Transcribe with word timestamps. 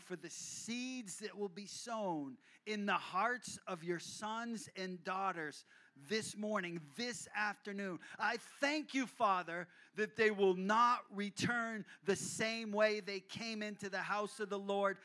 for 0.00 0.16
the 0.16 0.30
seeds 0.30 1.16
that 1.16 1.36
will 1.36 1.48
be 1.48 1.66
sown 1.66 2.36
in 2.66 2.86
the 2.86 2.92
hearts 2.92 3.58
of 3.66 3.82
your 3.82 3.98
sons 3.98 4.68
and 4.76 5.02
daughters 5.04 5.64
this 6.08 6.36
morning, 6.36 6.80
this 6.96 7.26
afternoon. 7.36 7.98
I 8.18 8.36
thank 8.60 8.94
you, 8.94 9.06
Father, 9.06 9.66
that 9.96 10.16
they 10.16 10.30
will 10.30 10.54
not 10.54 11.00
return 11.14 11.84
the 12.04 12.16
same 12.16 12.72
way 12.72 13.00
they 13.00 13.20
came 13.20 13.62
into 13.62 13.88
the 13.88 13.98
house 13.98 14.38
of 14.38 14.48
the 14.48 14.58
Lord 14.58 14.98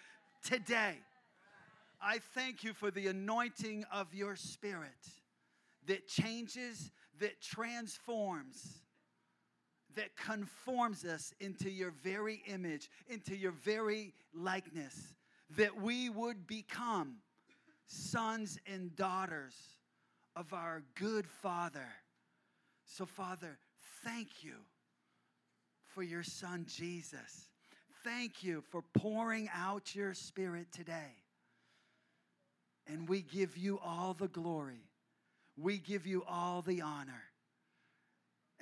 today. 0.43 0.97
I 2.01 2.19
thank 2.35 2.63
you 2.63 2.73
for 2.73 2.91
the 2.91 3.07
anointing 3.07 3.85
of 3.91 4.13
your 4.13 4.35
spirit 4.35 4.89
that 5.87 6.07
changes, 6.07 6.91
that 7.19 7.41
transforms, 7.41 8.82
that 9.95 10.15
conforms 10.15 11.05
us 11.05 11.33
into 11.39 11.69
your 11.69 11.91
very 12.03 12.41
image, 12.47 12.89
into 13.07 13.35
your 13.35 13.51
very 13.51 14.13
likeness, 14.33 15.13
that 15.57 15.81
we 15.81 16.09
would 16.09 16.47
become 16.47 17.17
sons 17.87 18.59
and 18.71 18.95
daughters 18.95 19.55
of 20.35 20.53
our 20.53 20.83
good 20.95 21.27
Father. 21.27 21.87
So, 22.85 23.05
Father, 23.05 23.57
thank 24.03 24.43
you 24.43 24.55
for 25.93 26.03
your 26.03 26.23
Son 26.23 26.65
Jesus. 26.67 27.49
Thank 28.03 28.43
you 28.43 28.61
for 28.69 28.81
pouring 28.97 29.49
out 29.55 29.95
your 29.95 30.13
Spirit 30.13 30.67
today. 30.71 31.15
And 32.87 33.07
we 33.07 33.21
give 33.21 33.57
you 33.57 33.79
all 33.83 34.13
the 34.13 34.27
glory, 34.27 34.89
we 35.57 35.77
give 35.77 36.05
you 36.05 36.23
all 36.27 36.61
the 36.61 36.81
honor, 36.81 37.23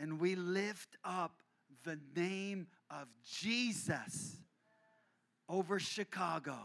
and 0.02 0.20
we 0.20 0.36
lift 0.36 0.98
up 1.06 1.32
the 1.86 1.98
name 2.16 2.68
of 2.90 3.08
Jesus 3.24 4.36
over 5.48 5.80
Chicago. 5.80 6.58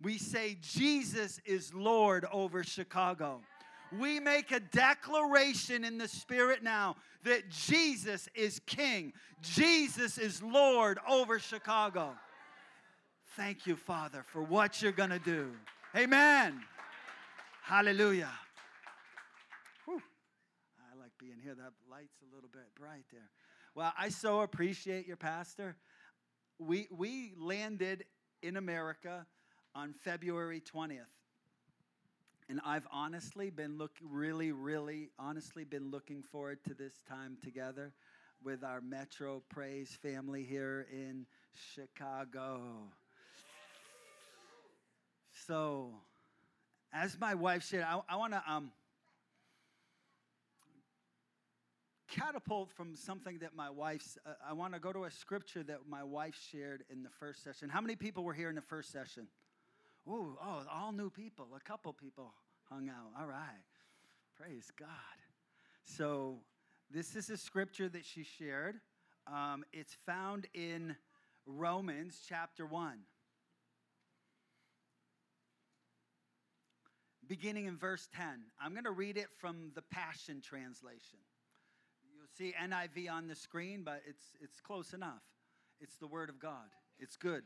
We 0.00 0.18
say 0.18 0.58
Jesus 0.60 1.40
is 1.44 1.74
Lord 1.74 2.24
over 2.30 2.62
Chicago 2.62 3.40
we 3.92 4.20
make 4.20 4.52
a 4.52 4.60
declaration 4.60 5.84
in 5.84 5.98
the 5.98 6.08
Spirit 6.08 6.62
now 6.62 6.96
that 7.24 7.48
Jesus 7.50 8.28
is 8.34 8.60
King, 8.66 9.12
Jesus 9.42 10.18
is 10.18 10.42
Lord 10.42 10.98
over 11.08 11.38
Chicago. 11.38 12.12
Thank 13.36 13.66
you, 13.66 13.76
Father, 13.76 14.24
for 14.28 14.42
what 14.42 14.80
you're 14.80 14.92
going 14.92 15.10
to 15.10 15.18
do. 15.18 15.50
Amen. 15.94 16.62
Hallelujah. 17.62 18.30
Whew. 19.84 20.00
I 20.80 20.98
like 20.98 21.10
being 21.18 21.35
here. 21.46 21.54
That 21.54 21.74
light's 21.88 22.16
a 22.28 22.34
little 22.34 22.50
bit 22.52 22.64
bright 22.76 23.04
there. 23.12 23.30
Well, 23.76 23.92
I 23.96 24.08
so 24.08 24.40
appreciate 24.40 25.06
your 25.06 25.16
pastor. 25.16 25.76
We, 26.58 26.88
we 26.90 27.34
landed 27.38 28.04
in 28.42 28.56
America 28.56 29.24
on 29.72 29.92
February 29.92 30.60
20th. 30.60 31.02
And 32.48 32.60
I've 32.66 32.86
honestly 32.90 33.50
been 33.50 33.78
look 33.78 33.92
really, 34.02 34.50
really 34.50 35.10
honestly 35.20 35.62
been 35.62 35.92
looking 35.92 36.24
forward 36.32 36.58
to 36.64 36.74
this 36.74 36.94
time 37.08 37.36
together 37.44 37.92
with 38.42 38.64
our 38.64 38.80
Metro 38.80 39.40
Praise 39.48 39.96
family 40.02 40.42
here 40.42 40.88
in 40.92 41.26
Chicago. 41.74 42.60
So, 45.46 45.92
as 46.92 47.16
my 47.20 47.34
wife 47.34 47.64
shared, 47.64 47.84
I, 47.84 48.00
I 48.08 48.16
want 48.16 48.32
to 48.32 48.42
um, 48.48 48.72
catapult 52.16 52.70
from 52.72 52.96
something 52.96 53.38
that 53.40 53.54
my 53.54 53.70
wife's. 53.70 54.18
Uh, 54.26 54.32
I 54.48 54.52
want 54.54 54.74
to 54.74 54.80
go 54.80 54.92
to 54.92 55.04
a 55.04 55.10
scripture 55.10 55.62
that 55.64 55.80
my 55.88 56.02
wife 56.02 56.36
shared 56.50 56.84
in 56.90 57.02
the 57.02 57.10
first 57.20 57.44
session. 57.44 57.68
How 57.68 57.80
many 57.80 57.96
people 57.96 58.24
were 58.24 58.32
here 58.32 58.48
in 58.48 58.54
the 58.54 58.62
first 58.62 58.90
session? 58.90 59.28
Ooh, 60.08 60.36
oh, 60.42 60.62
all 60.72 60.92
new 60.92 61.10
people. 61.10 61.48
A 61.56 61.60
couple 61.60 61.92
people 61.92 62.32
hung 62.70 62.88
out. 62.88 63.20
All 63.20 63.26
right. 63.26 63.64
Praise 64.36 64.70
God. 64.78 64.88
So, 65.84 66.38
this 66.90 67.16
is 67.16 67.30
a 67.30 67.36
scripture 67.36 67.88
that 67.88 68.04
she 68.04 68.22
shared. 68.22 68.76
Um, 69.26 69.64
it's 69.72 69.96
found 70.06 70.46
in 70.54 70.96
Romans 71.46 72.20
chapter 72.28 72.64
1. 72.64 72.98
Beginning 77.26 77.66
in 77.66 77.76
verse 77.76 78.08
10. 78.14 78.24
I'm 78.60 78.72
going 78.72 78.84
to 78.84 78.92
read 78.92 79.16
it 79.16 79.26
from 79.40 79.72
the 79.74 79.82
Passion 79.82 80.40
Translation. 80.40 81.18
You'll 82.26 82.48
see 82.48 82.54
NIV 82.60 83.10
on 83.10 83.28
the 83.28 83.34
screen, 83.34 83.82
but 83.84 84.02
it's, 84.06 84.24
it's 84.40 84.60
close 84.60 84.92
enough. 84.92 85.22
It's 85.80 85.96
the 85.96 86.06
Word 86.06 86.28
of 86.28 86.38
God, 86.38 86.68
it's 86.98 87.16
good. 87.16 87.42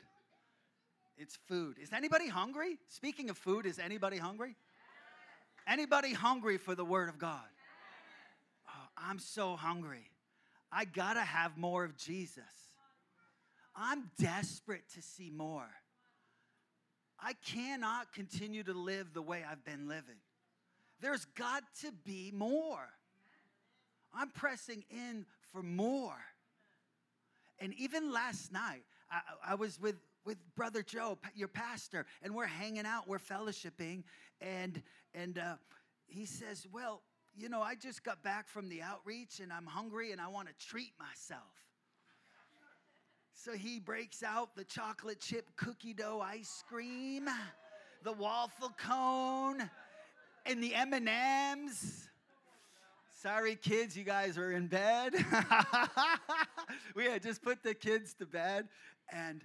It's 1.18 1.36
food. 1.48 1.76
Is 1.78 1.92
anybody 1.92 2.28
hungry? 2.28 2.78
Speaking 2.88 3.28
of 3.28 3.36
food, 3.36 3.66
is 3.66 3.78
anybody 3.78 4.16
hungry? 4.16 4.56
Anybody 5.66 6.14
hungry 6.14 6.56
for 6.56 6.74
the 6.74 6.84
Word 6.84 7.10
of 7.10 7.18
God? 7.18 7.44
Oh, 8.66 8.88
I'm 8.96 9.18
so 9.18 9.54
hungry. 9.54 10.08
I 10.72 10.86
gotta 10.86 11.20
have 11.20 11.58
more 11.58 11.84
of 11.84 11.96
Jesus. 11.98 12.44
I'm 13.76 14.10
desperate 14.18 14.84
to 14.94 15.02
see 15.02 15.30
more. 15.30 15.68
I 17.18 17.34
cannot 17.44 18.14
continue 18.14 18.62
to 18.62 18.72
live 18.72 19.12
the 19.12 19.20
way 19.20 19.44
I've 19.48 19.64
been 19.64 19.88
living. 19.88 20.16
There's 21.00 21.26
got 21.36 21.64
to 21.82 21.92
be 22.04 22.32
more. 22.34 22.88
I'm 24.14 24.30
pressing 24.30 24.84
in 24.90 25.26
for 25.52 25.62
more. 25.62 26.16
And 27.58 27.74
even 27.74 28.12
last 28.12 28.52
night, 28.52 28.84
I, 29.10 29.52
I 29.52 29.54
was 29.54 29.80
with 29.80 29.96
with 30.26 30.36
brother 30.54 30.82
joe 30.82 31.18
your 31.34 31.48
pastor 31.48 32.04
and 32.22 32.34
we're 32.34 32.46
hanging 32.46 32.84
out 32.84 33.08
we're 33.08 33.18
fellowshipping 33.18 34.02
and 34.40 34.82
and 35.14 35.38
uh, 35.38 35.54
he 36.06 36.26
says 36.26 36.66
well 36.72 37.02
you 37.36 37.48
know 37.48 37.62
i 37.62 37.74
just 37.74 38.04
got 38.04 38.22
back 38.22 38.48
from 38.48 38.68
the 38.68 38.82
outreach 38.82 39.40
and 39.40 39.52
i'm 39.52 39.66
hungry 39.66 40.12
and 40.12 40.20
i 40.20 40.28
want 40.28 40.46
to 40.46 40.54
treat 40.66 40.92
myself 40.98 41.40
so 43.32 43.52
he 43.52 43.80
breaks 43.80 44.22
out 44.22 44.54
the 44.54 44.64
chocolate 44.64 45.20
chip 45.20 45.48
cookie 45.56 45.94
dough 45.94 46.20
ice 46.22 46.62
cream 46.68 47.28
the 48.04 48.12
waffle 48.12 48.72
cone 48.78 49.70
and 50.44 50.62
the 50.62 50.74
m&ms 50.74 52.09
Sorry, 53.22 53.54
kids, 53.54 53.96
you 53.96 54.04
guys 54.04 54.38
are 54.38 54.52
in 54.52 54.66
bed. 54.66 55.12
we 56.94 57.04
had 57.04 57.22
just 57.22 57.42
put 57.42 57.62
the 57.62 57.74
kids 57.74 58.14
to 58.14 58.24
bed, 58.24 58.68
and 59.12 59.42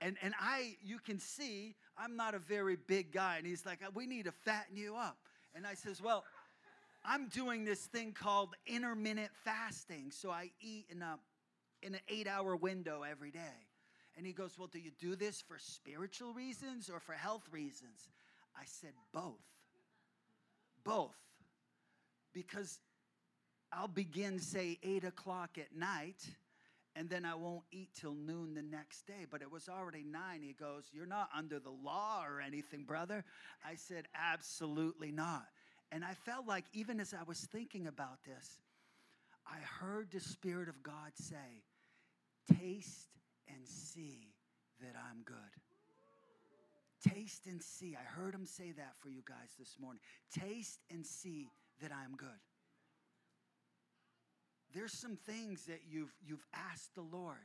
and, 0.00 0.16
and 0.22 0.34
I, 0.38 0.76
you 0.82 0.98
can 0.98 1.18
see, 1.18 1.76
I'm 1.96 2.16
not 2.16 2.34
a 2.34 2.38
very 2.38 2.76
big 2.76 3.12
guy. 3.12 3.36
And 3.38 3.46
he's 3.46 3.64
like, 3.64 3.80
we 3.94 4.06
need 4.06 4.24
to 4.26 4.32
fatten 4.32 4.76
you 4.76 4.96
up. 4.96 5.16
And 5.54 5.66
I 5.66 5.74
says, 5.74 6.02
well, 6.02 6.24
I'm 7.04 7.28
doing 7.28 7.64
this 7.64 7.80
thing 7.86 8.12
called 8.12 8.54
intermittent 8.66 9.30
fasting. 9.44 10.10
So 10.10 10.30
I 10.30 10.50
eat 10.60 10.86
in, 10.90 11.00
a, 11.00 11.18
in 11.82 11.94
an 11.94 12.00
eight 12.08 12.26
hour 12.26 12.54
window 12.54 13.02
every 13.02 13.30
day. 13.30 13.68
And 14.16 14.26
he 14.26 14.32
goes, 14.32 14.58
well, 14.58 14.68
do 14.68 14.78
you 14.78 14.90
do 15.00 15.16
this 15.16 15.40
for 15.40 15.56
spiritual 15.58 16.34
reasons 16.34 16.90
or 16.90 17.00
for 17.00 17.12
health 17.12 17.48
reasons? 17.50 18.08
I 18.56 18.64
said, 18.66 18.92
both. 19.12 19.40
Both. 20.84 21.16
Because 22.34 22.78
I'll 23.76 23.88
begin, 23.88 24.38
say, 24.38 24.78
eight 24.82 25.04
o'clock 25.04 25.58
at 25.58 25.76
night 25.76 26.24
and 26.96 27.10
then 27.10 27.24
I 27.24 27.34
won't 27.34 27.64
eat 27.72 27.88
till 27.98 28.14
noon 28.14 28.54
the 28.54 28.62
next 28.62 29.06
day. 29.06 29.26
But 29.28 29.42
it 29.42 29.50
was 29.50 29.68
already 29.68 30.04
nine. 30.04 30.42
He 30.42 30.52
goes, 30.52 30.84
You're 30.92 31.06
not 31.06 31.28
under 31.36 31.58
the 31.58 31.70
law 31.70 32.24
or 32.24 32.40
anything, 32.40 32.84
brother. 32.84 33.24
I 33.66 33.74
said, 33.74 34.06
Absolutely 34.14 35.10
not. 35.10 35.46
And 35.90 36.04
I 36.04 36.14
felt 36.14 36.46
like, 36.46 36.64
even 36.72 37.00
as 37.00 37.12
I 37.12 37.22
was 37.24 37.40
thinking 37.40 37.86
about 37.86 38.24
this, 38.24 38.58
I 39.46 39.58
heard 39.80 40.10
the 40.10 40.20
Spirit 40.20 40.68
of 40.68 40.82
God 40.82 41.12
say, 41.14 41.64
Taste 42.60 43.08
and 43.48 43.66
see 43.66 44.34
that 44.80 44.94
I'm 45.10 45.22
good. 45.24 45.36
Taste 47.12 47.46
and 47.46 47.62
see. 47.62 47.96
I 48.00 48.04
heard 48.04 48.34
him 48.34 48.46
say 48.46 48.72
that 48.72 48.94
for 49.00 49.08
you 49.08 49.22
guys 49.26 49.50
this 49.58 49.76
morning. 49.80 50.00
Taste 50.32 50.80
and 50.90 51.04
see 51.04 51.48
that 51.82 51.90
I'm 51.92 52.16
good 52.16 52.28
there's 54.74 54.92
some 54.92 55.16
things 55.16 55.66
that 55.66 55.80
you've, 55.88 56.12
you've 56.26 56.44
asked 56.52 56.94
the 56.94 57.02
Lord, 57.02 57.36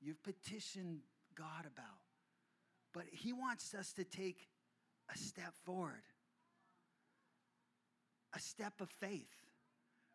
you've 0.00 0.22
petitioned 0.22 1.00
God 1.34 1.66
about, 1.66 2.00
but 2.94 3.04
He 3.10 3.32
wants 3.32 3.74
us 3.74 3.92
to 3.94 4.04
take 4.04 4.48
a 5.12 5.18
step 5.18 5.52
forward, 5.64 6.02
a 8.34 8.40
step 8.40 8.74
of 8.80 8.88
faith. 9.00 9.28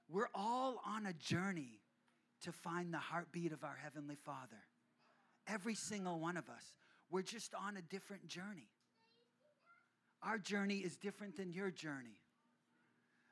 We're 0.10 0.30
all 0.34 0.82
on 0.86 1.06
a 1.06 1.14
journey 1.14 1.82
to 2.44 2.52
find 2.52 2.94
the 2.94 2.98
heartbeat 2.98 3.52
of 3.52 3.64
our 3.64 3.78
Heavenly 3.84 4.16
Father. 4.16 4.64
Every 5.48 5.76
single 5.76 6.20
one 6.20 6.38
of 6.38 6.50
us. 6.50 6.64
We're 7.10 7.22
just 7.22 7.54
on 7.54 7.78
a 7.78 7.82
different 7.82 8.28
journey. 8.28 8.70
Our 10.24 10.38
journey 10.38 10.78
is 10.78 10.96
different 10.96 11.38
than 11.38 11.52
your 11.52 11.72
journey, 11.72 12.20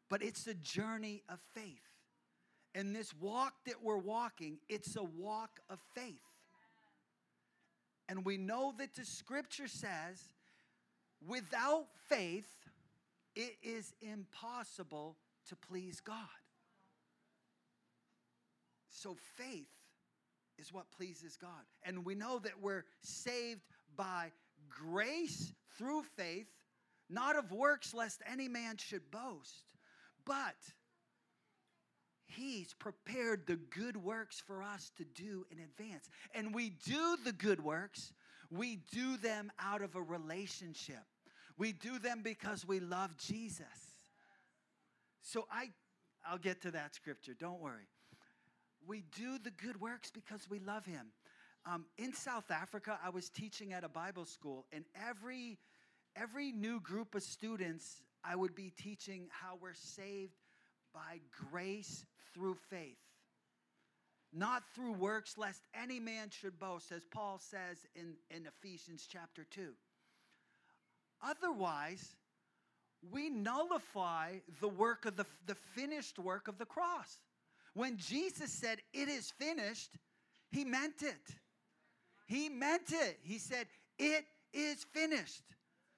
but 0.10 0.22
it's 0.22 0.48
a 0.48 0.54
journey 0.54 1.24
of 1.30 1.40
faith. 1.54 1.95
And 2.76 2.94
this 2.94 3.14
walk 3.20 3.54
that 3.66 3.82
we're 3.82 3.98
walking, 3.98 4.58
it's 4.68 4.98
a 4.98 5.04
walk 5.04 5.62
of 5.70 5.80
faith. 5.96 6.20
And 8.10 8.26
we 8.26 8.38
know 8.38 8.74
that 8.78 8.94
the 8.96 9.06
scripture 9.06 9.68
says, 9.68 10.22
without 11.26 11.86
faith, 12.10 12.50
it 13.34 13.56
is 13.64 13.94
impossible 14.02 15.16
to 15.48 15.56
please 15.56 16.02
God. 16.02 16.18
So 18.90 19.16
faith 19.36 19.68
is 20.58 20.74
what 20.74 20.92
pleases 20.92 21.38
God. 21.38 21.50
And 21.84 22.06
we 22.06 22.14
know 22.14 22.40
that 22.40 22.62
we're 22.62 22.84
saved 23.02 23.62
by 23.96 24.32
grace 24.70 25.54
through 25.78 26.04
faith, 26.18 26.48
not 27.10 27.38
of 27.38 27.52
works, 27.52 27.94
lest 27.94 28.22
any 28.30 28.48
man 28.48 28.78
should 28.78 29.10
boast. 29.12 29.64
But 30.26 30.56
He's 32.26 32.74
prepared 32.74 33.46
the 33.46 33.56
good 33.56 33.98
works 33.98 34.42
for 34.46 34.64
us 34.64 34.92
to 34.98 35.04
do 35.04 35.46
in 35.52 35.60
advance. 35.60 36.10
And 36.34 36.54
we 36.54 36.72
do 36.86 37.18
the 37.24 37.32
good 37.32 37.64
works, 37.64 38.14
we 38.50 38.80
do 38.92 39.18
them 39.18 39.52
out 39.60 39.82
of 39.82 39.96
a 39.96 40.02
relationship. 40.02 41.04
We 41.58 41.72
do 41.72 42.00
them 42.00 42.22
because 42.22 42.68
we 42.68 42.80
love 42.80 43.16
Jesus. 43.18 43.66
So 45.22 45.48
I 45.52 45.70
I'll 46.28 46.38
get 46.38 46.62
to 46.64 46.72
that 46.72 46.96
scripture, 46.96 47.36
don't 47.40 47.62
worry. 47.62 47.88
We 48.88 49.04
do 49.16 49.38
the 49.38 49.52
good 49.52 49.80
works 49.80 50.12
because 50.12 50.50
we 50.50 50.60
love 50.60 50.86
him. 50.86 51.08
Um, 51.66 51.86
in 51.98 52.14
South 52.14 52.50
Africa, 52.52 53.00
I 53.04 53.10
was 53.10 53.30
teaching 53.30 53.74
at 53.74 53.84
a 53.84 53.90
Bible 53.90 54.26
school, 54.26 54.66
and 54.72 54.86
every 55.08 55.58
every 56.16 56.52
new 56.52 56.80
group 56.80 57.14
of 57.16 57.24
students, 57.24 58.02
I 58.24 58.36
would 58.36 58.56
be 58.56 58.72
teaching 58.78 59.28
how 59.32 59.58
we're 59.62 59.74
saved 59.74 60.34
by 60.94 61.20
grace 61.52 62.06
through 62.36 62.58
faith, 62.70 63.00
not 64.32 64.64
through 64.76 64.92
works, 64.92 65.38
lest 65.38 65.62
any 65.74 66.00
man 66.00 66.30
should 66.30 66.60
boast, 66.60 66.92
as 66.92 67.06
Paul 67.06 67.40
says 67.40 67.88
in, 67.96 68.14
in 68.30 68.46
Ephesians 68.46 69.08
chapter 69.10 69.46
2. 69.50 69.70
Otherwise, 71.24 72.16
we 73.12 73.30
nullify 73.30 74.34
the 74.60 74.68
work 74.68 75.06
of 75.06 75.16
the, 75.16 75.26
the 75.48 75.56
finished 75.56 76.20
work 76.20 76.48
of 76.48 76.58
the 76.58 76.66
cross. 76.66 77.20
When 77.74 77.98
Jesus 77.98 78.52
said, 78.52 78.80
It 78.94 79.08
is 79.08 79.32
finished, 79.32 79.92
he 80.52 80.66
meant 80.66 81.02
it. 81.02 81.36
He 82.28 82.50
meant 82.50 82.92
it. 82.92 83.20
He 83.24 83.38
said, 83.38 83.68
It 83.98 84.26
is 84.54 84.86
finished. 84.94 85.44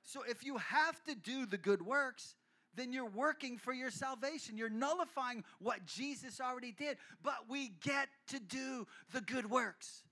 So 0.04 0.22
if 0.28 0.46
you 0.46 0.58
have 0.58 1.04
to 1.06 1.16
do 1.16 1.46
the 1.46 1.58
good 1.58 1.82
works, 1.82 2.36
then 2.78 2.94
you're 2.94 3.10
working 3.10 3.58
for 3.58 3.74
your 3.74 3.90
salvation. 3.90 4.56
You're 4.56 4.70
nullifying 4.70 5.44
what 5.60 5.86
Jesus 5.86 6.40
already 6.40 6.72
did. 6.72 6.98
But 7.24 7.50
we 7.50 7.72
get 7.82 8.08
to 8.28 8.40
do 8.40 8.88
the 9.12 9.22
good 9.22 9.50
works. 9.50 10.04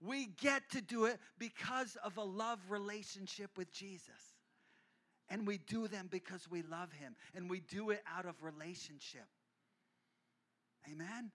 We 0.00 0.26
get 0.40 0.62
to 0.70 0.80
do 0.80 1.04
it 1.04 1.18
because 1.38 1.96
of 2.02 2.16
a 2.16 2.22
love 2.22 2.58
relationship 2.70 3.50
with 3.56 3.70
Jesus. 3.70 4.34
And 5.28 5.46
we 5.46 5.58
do 5.58 5.86
them 5.86 6.08
because 6.10 6.50
we 6.50 6.62
love 6.62 6.90
Him. 6.92 7.14
And 7.34 7.50
we 7.50 7.60
do 7.60 7.90
it 7.90 8.02
out 8.10 8.24
of 8.24 8.42
relationship. 8.42 9.26
Amen? 10.90 11.30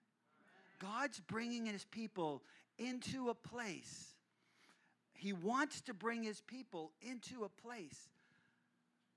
God's 0.80 1.20
bringing 1.20 1.64
His 1.64 1.84
people 1.84 2.42
into 2.76 3.30
a 3.30 3.34
place. 3.34 4.14
He 5.14 5.32
wants 5.32 5.80
to 5.82 5.94
bring 5.94 6.24
His 6.24 6.40
people 6.40 6.90
into 7.00 7.44
a 7.44 7.48
place 7.48 8.08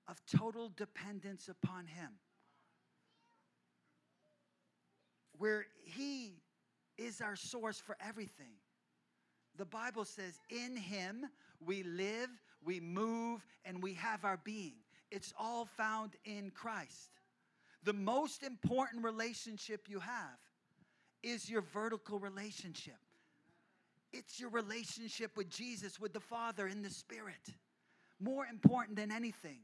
of 0.09 0.21
total 0.37 0.71
dependence 0.75 1.49
upon 1.49 1.85
Him. 1.85 2.09
Where 5.37 5.65
He 5.83 6.41
is 6.97 7.21
our 7.21 7.35
source 7.35 7.79
for 7.79 7.95
everything. 8.05 8.53
The 9.57 9.65
Bible 9.65 10.05
says, 10.05 10.39
In 10.49 10.75
Him 10.75 11.25
we 11.63 11.83
live, 11.83 12.29
we 12.63 12.79
move, 12.79 13.45
and 13.65 13.83
we 13.83 13.93
have 13.95 14.25
our 14.25 14.39
being. 14.43 14.75
It's 15.11 15.33
all 15.39 15.65
found 15.77 16.11
in 16.25 16.51
Christ. 16.51 17.11
The 17.83 17.93
most 17.93 18.43
important 18.43 19.03
relationship 19.03 19.87
you 19.87 19.99
have 19.99 20.37
is 21.23 21.49
your 21.49 21.61
vertical 21.61 22.19
relationship. 22.19 22.97
It's 24.11 24.39
your 24.39 24.49
relationship 24.49 25.37
with 25.37 25.49
Jesus, 25.49 25.99
with 25.99 26.13
the 26.13 26.19
Father, 26.19 26.67
in 26.67 26.81
the 26.81 26.89
Spirit. 26.89 27.53
More 28.19 28.45
important 28.45 28.97
than 28.97 29.11
anything. 29.11 29.59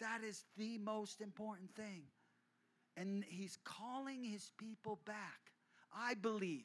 That 0.00 0.20
is 0.26 0.44
the 0.56 0.78
most 0.78 1.20
important 1.20 1.74
thing. 1.74 2.02
And 2.96 3.24
he's 3.28 3.58
calling 3.64 4.24
his 4.24 4.50
people 4.58 4.98
back. 5.04 5.52
I 5.94 6.14
believe 6.14 6.64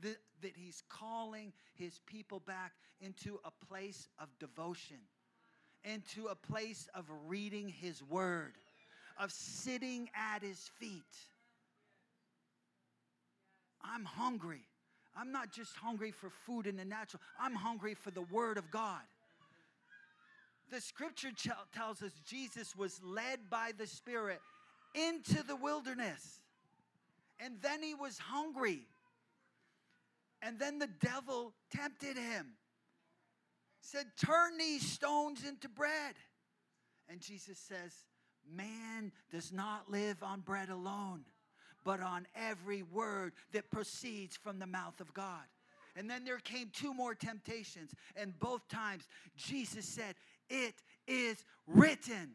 that, 0.00 0.16
that 0.42 0.52
he's 0.56 0.82
calling 0.88 1.52
his 1.74 2.00
people 2.06 2.40
back 2.40 2.72
into 3.00 3.38
a 3.44 3.66
place 3.66 4.08
of 4.18 4.28
devotion, 4.38 4.98
into 5.84 6.26
a 6.26 6.34
place 6.34 6.88
of 6.94 7.04
reading 7.26 7.68
his 7.68 8.02
word, 8.02 8.52
of 9.18 9.32
sitting 9.32 10.08
at 10.14 10.42
his 10.42 10.70
feet. 10.78 11.02
I'm 13.82 14.04
hungry. 14.04 14.64
I'm 15.16 15.32
not 15.32 15.52
just 15.52 15.76
hungry 15.76 16.10
for 16.10 16.30
food 16.46 16.66
in 16.66 16.76
the 16.76 16.84
natural, 16.84 17.20
I'm 17.38 17.54
hungry 17.54 17.94
for 17.94 18.10
the 18.10 18.22
word 18.22 18.56
of 18.56 18.70
God 18.70 19.02
the 20.72 20.80
scripture 20.80 21.30
tells 21.74 22.02
us 22.02 22.12
Jesus 22.26 22.74
was 22.74 22.98
led 23.04 23.50
by 23.50 23.72
the 23.76 23.86
Spirit 23.86 24.40
into 24.94 25.42
the 25.42 25.54
wilderness. 25.54 26.40
And 27.38 27.56
then 27.60 27.82
he 27.82 27.94
was 27.94 28.18
hungry. 28.18 28.86
And 30.40 30.58
then 30.58 30.78
the 30.78 30.88
devil 31.00 31.52
tempted 31.70 32.16
him. 32.16 32.54
Said, 33.82 34.06
Turn 34.24 34.56
these 34.58 34.82
stones 34.90 35.44
into 35.46 35.68
bread. 35.68 36.14
And 37.08 37.20
Jesus 37.20 37.58
says, 37.58 37.92
Man 38.50 39.12
does 39.30 39.52
not 39.52 39.90
live 39.90 40.22
on 40.22 40.40
bread 40.40 40.70
alone, 40.70 41.24
but 41.84 42.00
on 42.00 42.26
every 42.34 42.82
word 42.82 43.34
that 43.52 43.70
proceeds 43.70 44.36
from 44.36 44.58
the 44.58 44.66
mouth 44.66 45.00
of 45.00 45.12
God. 45.12 45.44
And 45.94 46.08
then 46.08 46.24
there 46.24 46.38
came 46.38 46.70
two 46.72 46.94
more 46.94 47.14
temptations. 47.14 47.92
And 48.16 48.38
both 48.38 48.66
times, 48.68 49.04
Jesus 49.36 49.84
said, 49.84 50.14
it 50.52 50.74
is 51.08 51.44
written. 51.66 52.34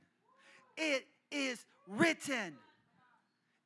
It 0.76 1.06
is 1.32 1.64
written. 1.88 2.56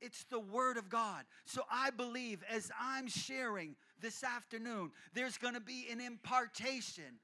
It's 0.01 0.25
the 0.25 0.39
Word 0.39 0.77
of 0.77 0.89
God. 0.89 1.23
So 1.45 1.63
I 1.71 1.89
believe 1.91 2.43
as 2.49 2.71
I'm 2.79 3.07
sharing 3.07 3.75
this 4.01 4.23
afternoon, 4.23 4.91
there's 5.13 5.37
going 5.37 5.53
to 5.53 5.61
be 5.61 5.87
an 5.91 6.01
impartation 6.01 7.19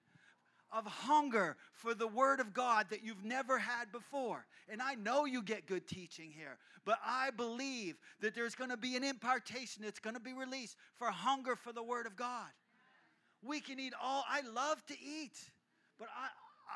of 0.71 0.85
hunger 0.85 1.57
for 1.73 1.93
the 1.93 2.07
Word 2.07 2.39
of 2.39 2.53
God 2.53 2.87
that 2.91 3.03
you've 3.03 3.25
never 3.25 3.57
had 3.57 3.91
before. 3.91 4.45
And 4.69 4.81
I 4.81 4.95
know 4.95 5.25
you 5.25 5.41
get 5.41 5.65
good 5.65 5.87
teaching 5.87 6.31
here, 6.31 6.57
but 6.85 6.99
I 7.05 7.31
believe 7.31 7.95
that 8.21 8.35
there's 8.35 8.55
going 8.55 8.69
to 8.69 8.77
be 8.77 8.95
an 8.95 9.03
impartation 9.03 9.83
that's 9.83 9.99
going 9.99 10.15
to 10.15 10.21
be 10.21 10.33
released 10.33 10.77
for 10.95 11.07
hunger 11.07 11.55
for 11.55 11.73
the 11.73 11.83
Word 11.83 12.05
of 12.05 12.15
God. 12.15 12.49
We 13.41 13.59
can 13.59 13.79
eat 13.79 13.93
all, 14.01 14.23
I 14.29 14.41
love 14.41 14.85
to 14.87 14.93
eat, 14.93 15.37
but 15.97 16.09
I, 16.15 16.27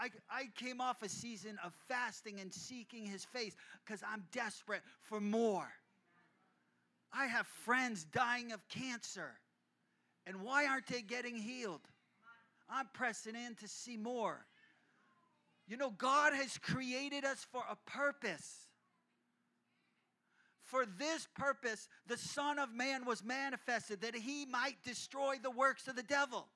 I, 0.02 0.10
I 0.32 0.50
came 0.56 0.82
off 0.82 1.04
a 1.04 1.10
season 1.10 1.60
of 1.64 1.74
fasting 1.88 2.40
and 2.40 2.52
seeking 2.52 3.06
his 3.06 3.24
face 3.24 3.56
because 3.86 4.02
I'm 4.02 4.24
desperate 4.32 4.82
for 5.04 5.22
more. 5.22 5.70
I 7.14 7.28
have 7.28 7.46
friends 7.46 8.06
dying 8.06 8.52
of 8.52 8.68
cancer. 8.68 9.34
And 10.26 10.42
why 10.42 10.66
aren't 10.66 10.88
they 10.88 11.04
getting 11.04 11.36
healed? 11.36 11.82
I'm 12.68 12.88
pressing 12.94 13.36
in 13.36 13.54
to 13.56 13.68
see 13.68 13.96
more. 13.96 14.46
You 15.68 15.78
know, 15.78 15.92
God 15.92 16.34
has 16.34 16.58
created 16.58 17.24
us 17.24 17.46
for 17.52 17.62
a 17.70 17.76
purpose. 17.90 18.68
For 20.64 20.86
this 20.98 21.28
purpose, 21.36 21.90
the 22.08 22.18
Son 22.18 22.58
of 22.58 22.74
Man 22.74 23.06
was 23.06 23.24
manifested 23.24 24.02
that 24.02 24.16
he 24.16 24.46
might 24.46 24.82
destroy 24.84 25.36
the 25.42 25.52
works 25.52 25.88
of 25.88 25.96
the 25.96 26.04
devil. 26.04 26.48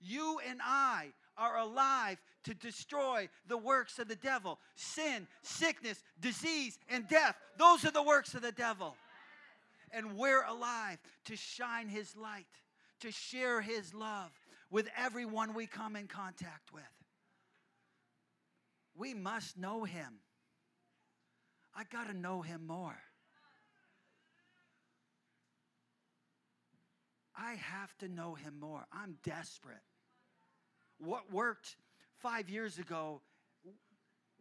You 0.00 0.38
and 0.48 0.60
I 0.62 1.08
are 1.36 1.58
alive 1.58 2.18
to 2.44 2.54
destroy 2.54 3.28
the 3.46 3.56
works 3.56 3.98
of 3.98 4.08
the 4.08 4.16
devil. 4.16 4.58
Sin, 4.76 5.26
sickness, 5.42 6.02
disease, 6.20 6.78
and 6.88 7.08
death. 7.08 7.36
Those 7.58 7.84
are 7.84 7.90
the 7.90 8.02
works 8.02 8.34
of 8.34 8.42
the 8.42 8.52
devil. 8.52 8.94
And 9.92 10.16
we're 10.16 10.44
alive 10.44 10.98
to 11.26 11.36
shine 11.36 11.88
his 11.88 12.16
light, 12.16 12.46
to 13.00 13.10
share 13.10 13.60
his 13.60 13.94
love 13.94 14.30
with 14.70 14.88
everyone 14.96 15.54
we 15.54 15.66
come 15.66 15.96
in 15.96 16.06
contact 16.06 16.72
with. 16.72 16.82
We 18.94 19.14
must 19.14 19.56
know 19.56 19.84
him. 19.84 20.20
I 21.74 21.84
got 21.84 22.08
to 22.08 22.16
know 22.16 22.42
him 22.42 22.66
more. 22.66 22.98
I 27.36 27.54
have 27.54 27.96
to 27.98 28.08
know 28.08 28.34
him 28.34 28.58
more. 28.58 28.84
I'm 28.92 29.16
desperate 29.22 29.78
what 30.98 31.32
worked 31.32 31.76
five 32.22 32.48
years 32.48 32.78
ago, 32.78 33.20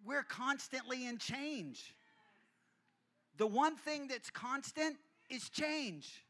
we're 0.06 0.24
constantly 0.24 1.06
in 1.06 1.18
change. 1.18 1.94
The 3.38 3.48
one 3.48 3.76
thing 3.76 4.08
that's 4.08 4.30
constant 4.30 4.96
is 5.30 5.50
change. 5.50 6.24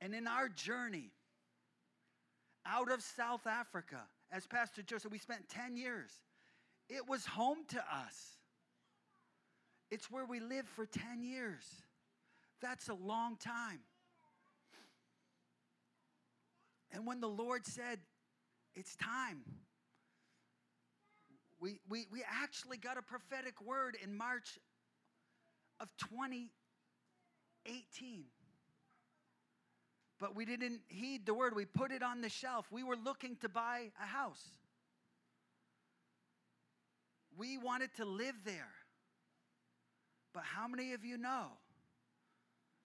And 0.00 0.14
in 0.14 0.26
our 0.26 0.48
journey, 0.48 1.10
out 2.66 2.90
of 2.90 3.02
South 3.02 3.46
Africa. 3.46 4.00
As 4.30 4.46
Pastor 4.46 4.82
said, 4.86 5.10
we 5.10 5.18
spent 5.18 5.48
10 5.48 5.76
years. 5.76 6.10
It 6.88 7.08
was 7.08 7.26
home 7.26 7.58
to 7.68 7.78
us. 7.78 8.36
It's 9.90 10.10
where 10.10 10.24
we 10.24 10.40
lived 10.40 10.68
for 10.68 10.86
10 10.86 11.22
years. 11.22 11.64
That's 12.60 12.88
a 12.88 12.94
long 12.94 13.36
time. 13.36 13.80
And 16.92 17.06
when 17.06 17.20
the 17.20 17.28
Lord 17.28 17.66
said, 17.66 17.98
It's 18.74 18.96
time, 18.96 19.42
we, 21.60 21.78
we, 21.88 22.08
we 22.10 22.24
actually 22.42 22.76
got 22.76 22.98
a 22.98 23.02
prophetic 23.02 23.54
word 23.64 23.96
in 24.02 24.16
March 24.16 24.58
of 25.78 25.96
2018. 25.98 28.24
But 30.18 30.34
we 30.34 30.44
didn't 30.44 30.80
heed 30.88 31.24
the 31.24 31.34
word. 31.34 31.54
We 31.54 31.64
put 31.64 31.92
it 31.92 32.02
on 32.02 32.20
the 32.20 32.28
shelf. 32.28 32.66
We 32.72 32.82
were 32.82 32.96
looking 32.96 33.36
to 33.42 33.48
buy 33.48 33.92
a 34.02 34.06
house. 34.06 34.42
We 37.36 37.58
wanted 37.58 37.94
to 37.96 38.04
live 38.04 38.34
there. 38.44 38.72
But 40.34 40.44
how 40.44 40.66
many 40.66 40.94
of 40.94 41.04
you 41.04 41.16
know 41.16 41.46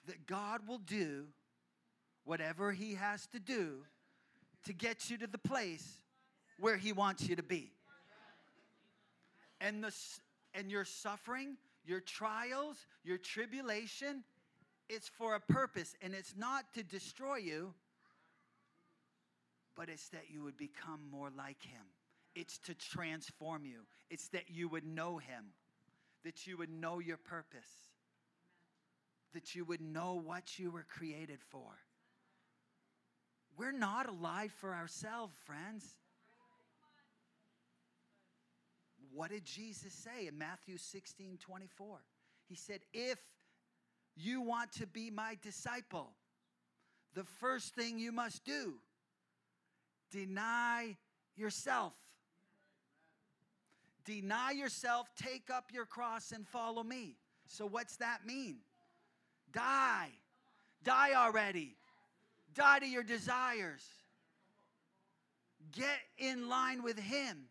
that 0.05 0.27
God 0.27 0.67
will 0.67 0.79
do 0.79 1.25
whatever 2.25 2.71
He 2.71 2.95
has 2.95 3.25
to 3.27 3.39
do 3.39 3.85
to 4.67 4.73
get 4.73 5.09
you 5.09 5.17
to 5.17 5.27
the 5.27 5.37
place 5.37 6.01
where 6.59 6.77
He 6.77 6.93
wants 6.93 7.27
you 7.27 7.35
to 7.35 7.43
be? 7.43 7.71
And, 9.59 9.83
the, 9.83 9.93
and 10.53 10.69
your 10.69 10.85
suffering, 10.85 11.57
your 11.85 11.99
trials, 12.01 12.77
your 13.03 13.17
tribulation, 13.17 14.23
it's 14.89 15.07
for 15.07 15.35
a 15.35 15.39
purpose. 15.39 15.95
And 16.01 16.13
it's 16.13 16.35
not 16.37 16.65
to 16.75 16.83
destroy 16.83 17.37
you, 17.37 17.73
but 19.75 19.89
it's 19.89 20.09
that 20.09 20.25
you 20.29 20.43
would 20.43 20.57
become 20.57 21.01
more 21.09 21.29
like 21.35 21.63
Him. 21.63 21.85
It's 22.35 22.59
to 22.59 22.75
transform 22.75 23.65
you, 23.65 23.79
it's 24.11 24.27
that 24.29 24.49
you 24.49 24.69
would 24.69 24.85
know 24.85 25.17
Him, 25.17 25.45
that 26.23 26.45
you 26.45 26.57
would 26.57 26.69
know 26.69 26.99
your 26.99 27.17
purpose, 27.17 27.69
that 29.33 29.55
you 29.55 29.65
would 29.65 29.81
know 29.81 30.21
what 30.23 30.59
you 30.59 30.69
were 30.71 30.85
created 30.87 31.39
for. 31.49 31.79
We're 33.57 33.71
not 33.71 34.07
alive 34.07 34.51
for 34.51 34.73
ourselves, 34.73 35.33
friends. 35.45 35.83
What 39.13 39.31
did 39.31 39.45
Jesus 39.45 39.93
say 39.93 40.27
in 40.27 40.37
Matthew 40.37 40.77
16 40.77 41.39
24? 41.41 41.97
He 42.47 42.55
said, 42.55 42.81
If 42.93 43.17
you 44.15 44.41
want 44.41 44.71
to 44.73 44.85
be 44.85 45.09
my 45.09 45.37
disciple, 45.41 46.11
the 47.15 47.23
first 47.23 47.73
thing 47.73 47.97
you 47.97 48.11
must 48.11 48.45
do, 48.45 48.75
deny 50.11 50.95
yourself. 51.35 51.93
Deny 54.05 54.51
yourself, 54.51 55.09
take 55.21 55.49
up 55.53 55.71
your 55.73 55.85
cross, 55.85 56.31
and 56.31 56.47
follow 56.47 56.83
me. 56.83 57.15
So, 57.47 57.65
what's 57.65 57.97
that 57.97 58.19
mean? 58.25 58.57
Die. 59.51 60.09
Die 60.83 61.13
already. 61.15 61.75
Die 62.57 62.79
to 62.79 62.87
your 62.87 63.03
desires. 63.03 63.85
Get 65.71 65.99
in 66.17 66.49
line 66.49 66.81
with 66.81 66.97
Him. 66.97 67.49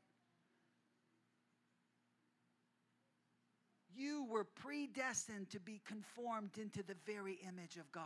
You 3.95 4.27
were 4.29 4.43
predestined 4.43 5.51
to 5.51 5.61
be 5.61 5.81
conformed 5.87 6.59
into 6.61 6.83
the 6.83 6.97
very 7.07 7.39
image 7.47 7.77
of 7.77 7.91
God. 7.93 8.03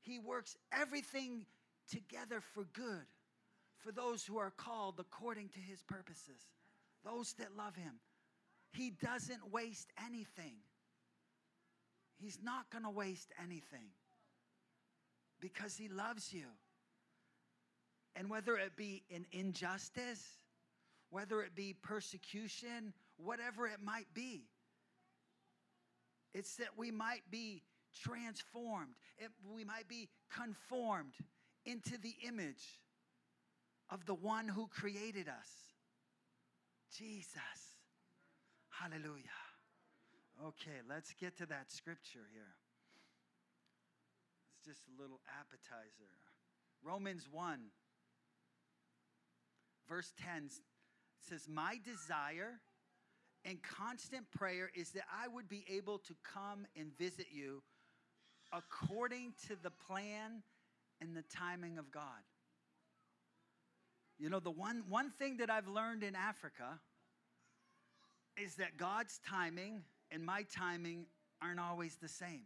He 0.00 0.20
works 0.20 0.56
everything 0.72 1.44
together 1.90 2.40
for 2.40 2.64
good 2.72 3.06
for 3.78 3.90
those 3.90 4.24
who 4.24 4.38
are 4.38 4.52
called 4.56 5.00
according 5.00 5.48
to 5.50 5.58
his 5.58 5.82
purposes, 5.82 6.40
those 7.04 7.32
that 7.34 7.56
love 7.56 7.74
him. 7.74 7.94
He 8.72 8.90
doesn't 8.90 9.52
waste 9.52 9.90
anything. 10.06 10.58
He's 12.16 12.38
not 12.40 12.70
going 12.70 12.84
to 12.84 12.90
waste 12.90 13.32
anything 13.42 13.90
because 15.42 15.76
he 15.76 15.88
loves 15.88 16.32
you. 16.32 16.46
And 18.16 18.30
whether 18.30 18.56
it 18.56 18.76
be 18.76 19.02
an 19.14 19.26
injustice, 19.32 20.24
whether 21.10 21.42
it 21.42 21.54
be 21.54 21.74
persecution, 21.82 22.94
whatever 23.16 23.66
it 23.66 23.82
might 23.84 24.06
be. 24.14 24.44
It's 26.32 26.56
that 26.56 26.78
we 26.78 26.90
might 26.90 27.22
be 27.30 27.62
transformed, 28.02 28.94
it, 29.18 29.28
we 29.54 29.64
might 29.64 29.88
be 29.88 30.08
conformed 30.34 31.12
into 31.66 31.98
the 31.98 32.14
image 32.26 32.80
of 33.90 34.06
the 34.06 34.14
one 34.14 34.48
who 34.48 34.66
created 34.68 35.28
us 35.28 35.50
Jesus. 36.96 37.76
Hallelujah. 38.70 39.22
Okay, 40.44 40.80
let's 40.88 41.12
get 41.14 41.36
to 41.38 41.46
that 41.46 41.70
scripture 41.70 42.26
here. 42.32 42.54
Just 44.64 44.82
a 44.86 45.00
little 45.00 45.20
appetizer. 45.40 46.10
Romans 46.84 47.28
1, 47.30 47.60
verse 49.88 50.12
10 50.22 50.50
says, 51.20 51.48
My 51.48 51.78
desire 51.84 52.60
and 53.44 53.58
constant 53.62 54.30
prayer 54.30 54.70
is 54.74 54.90
that 54.90 55.04
I 55.12 55.28
would 55.28 55.48
be 55.48 55.64
able 55.68 55.98
to 55.98 56.14
come 56.22 56.66
and 56.76 56.96
visit 56.96 57.26
you 57.32 57.62
according 58.52 59.32
to 59.48 59.56
the 59.60 59.70
plan 59.70 60.42
and 61.00 61.16
the 61.16 61.24
timing 61.34 61.78
of 61.78 61.90
God. 61.90 62.22
You 64.18 64.30
know, 64.30 64.40
the 64.40 64.50
one, 64.50 64.84
one 64.88 65.10
thing 65.10 65.38
that 65.38 65.50
I've 65.50 65.66
learned 65.66 66.04
in 66.04 66.14
Africa 66.14 66.78
is 68.36 68.54
that 68.56 68.76
God's 68.76 69.20
timing 69.28 69.82
and 70.10 70.24
my 70.24 70.44
timing 70.54 71.06
aren't 71.40 71.58
always 71.58 71.96
the 71.96 72.08
same. 72.08 72.44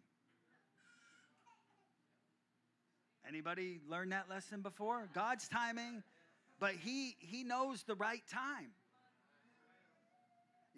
Anybody 3.28 3.80
learned 3.88 4.12
that 4.12 4.28
lesson 4.30 4.61
before? 4.61 5.09
God's 5.14 5.49
timing, 5.49 6.02
but 6.61 6.73
he 6.75 7.16
he 7.18 7.42
knows 7.45 7.83
the 7.83 7.95
right 7.97 8.23
time 8.30 8.71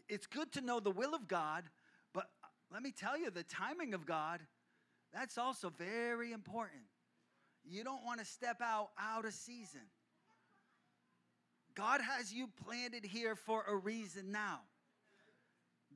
it's 0.08 0.26
good 0.26 0.52
to 0.52 0.60
know 0.60 0.80
the 0.80 0.90
will 0.90 1.14
of 1.14 1.28
God, 1.28 1.64
but 2.12 2.28
let 2.72 2.82
me 2.82 2.92
tell 2.92 3.18
you, 3.18 3.30
the 3.30 3.42
timing 3.42 3.94
of 3.94 4.06
God, 4.06 4.40
that's 5.12 5.38
also 5.38 5.70
very 5.70 6.32
important. 6.32 6.82
You 7.64 7.84
don't 7.84 8.04
want 8.04 8.20
to 8.20 8.26
step 8.26 8.60
out 8.62 8.88
out 8.98 9.24
of 9.24 9.34
season. 9.34 9.82
God 11.74 12.00
has 12.00 12.32
you 12.32 12.48
planted 12.64 13.04
here 13.04 13.36
for 13.36 13.62
a 13.68 13.76
reason 13.76 14.32
now. 14.32 14.60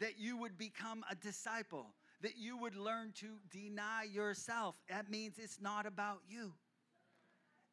That 0.01 0.19
you 0.19 0.37
would 0.39 0.59
become 0.59 1.05
a 1.11 1.15
disciple, 1.15 1.87
that 2.23 2.39
you 2.39 2.57
would 2.57 2.77
learn 2.77 3.13
to 3.17 3.27
deny 3.51 4.05
yourself. 4.05 4.77
That 4.89 5.11
means 5.11 5.39
it's 5.39 5.61
not 5.61 5.87
about 5.87 6.21
you. 6.29 6.53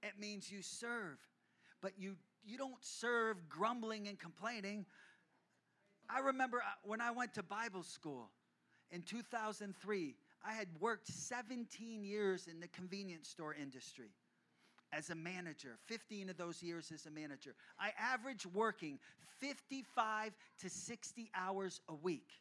It 0.01 0.13
means 0.19 0.51
you 0.51 0.61
serve. 0.61 1.17
But 1.81 1.93
you 1.97 2.15
you 2.43 2.57
don't 2.57 2.83
serve 2.83 3.37
grumbling 3.47 4.07
and 4.07 4.17
complaining. 4.17 4.85
I 6.09 6.19
remember 6.19 6.57
uh, 6.57 6.71
when 6.83 7.01
I 7.01 7.11
went 7.11 7.33
to 7.35 7.43
Bible 7.43 7.83
school 7.83 8.29
in 8.91 9.03
2003, 9.03 10.15
I 10.43 10.53
had 10.53 10.67
worked 10.79 11.07
17 11.07 12.03
years 12.03 12.47
in 12.47 12.59
the 12.59 12.67
convenience 12.69 13.27
store 13.27 13.53
industry 13.53 14.09
as 14.91 15.11
a 15.11 15.15
manager, 15.15 15.77
15 15.85 16.29
of 16.29 16.37
those 16.37 16.63
years 16.63 16.91
as 16.91 17.05
a 17.05 17.11
manager. 17.11 17.53
I 17.79 17.91
averaged 17.99 18.47
working 18.47 18.97
55 19.39 20.31
to 20.61 20.69
60 20.69 21.29
hours 21.35 21.81
a 21.87 21.93
week 21.93 22.31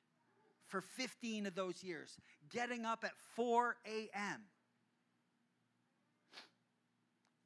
for 0.69 0.81
15 0.81 1.47
of 1.47 1.55
those 1.55 1.83
years, 1.83 2.17
getting 2.51 2.85
up 2.85 3.05
at 3.05 3.13
4 3.35 3.77
a.m. 3.87 4.43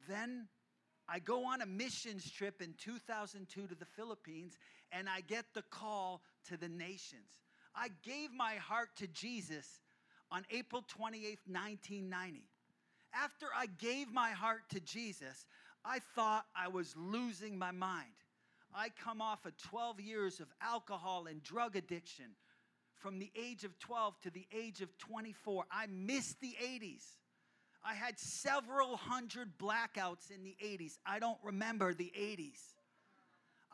Then 0.09 0.49
I 1.09 1.19
go 1.19 1.45
on 1.45 1.63
a 1.63 1.67
missions 1.67 2.31
trip 2.31 2.61
in 2.61 2.75
2002 2.83 3.67
to 3.67 3.75
the 3.75 3.85
Philippines 3.85 4.59
and 4.91 5.09
I 5.09 5.21
get 5.21 5.47
the 5.55 5.63
call 5.63 6.23
to 6.49 6.57
the 6.57 6.69
nations. 6.69 7.41
I 7.75 7.89
gave 8.05 8.33
my 8.33 8.55
heart 8.55 8.91
to 8.97 9.07
Jesus 9.07 9.81
on 10.31 10.45
April 10.51 10.83
28th, 10.83 11.47
1990. 11.47 12.43
After 13.15 13.47
I 13.57 13.67
gave 13.79 14.11
my 14.13 14.31
heart 14.31 14.63
to 14.71 14.81
Jesus, 14.81 15.47
I 15.85 15.99
thought 16.15 16.47
I 16.57 16.69
was 16.69 16.95
losing 16.97 17.59
my 17.59 17.71
mind. 17.71 18.13
I 18.75 18.89
come 19.05 19.21
off 19.21 19.45
of 19.45 19.57
12 19.59 20.01
years 20.01 20.41
of 20.41 20.47
alcohol 20.63 21.27
and 21.29 21.43
drug 21.43 21.77
addiction 21.77 22.27
from 23.03 23.19
the 23.19 23.31
age 23.37 23.65
of 23.65 23.79
12 23.81 24.21
to 24.21 24.31
the 24.31 24.47
age 24.57 24.81
of 24.81 24.97
24. 24.99 25.65
I 25.71 25.87
missed 25.89 26.41
the 26.41 26.57
80s. 26.63 27.03
I 27.85 27.95
had 27.95 28.19
several 28.19 28.97
hundred 28.97 29.59
blackouts 29.59 30.31
in 30.31 30.45
the 30.45 30.57
80s. 30.65 30.99
I 31.05 31.19
don't 31.19 31.39
remember 31.43 31.93
the 31.93 32.13
80s. 32.17 32.61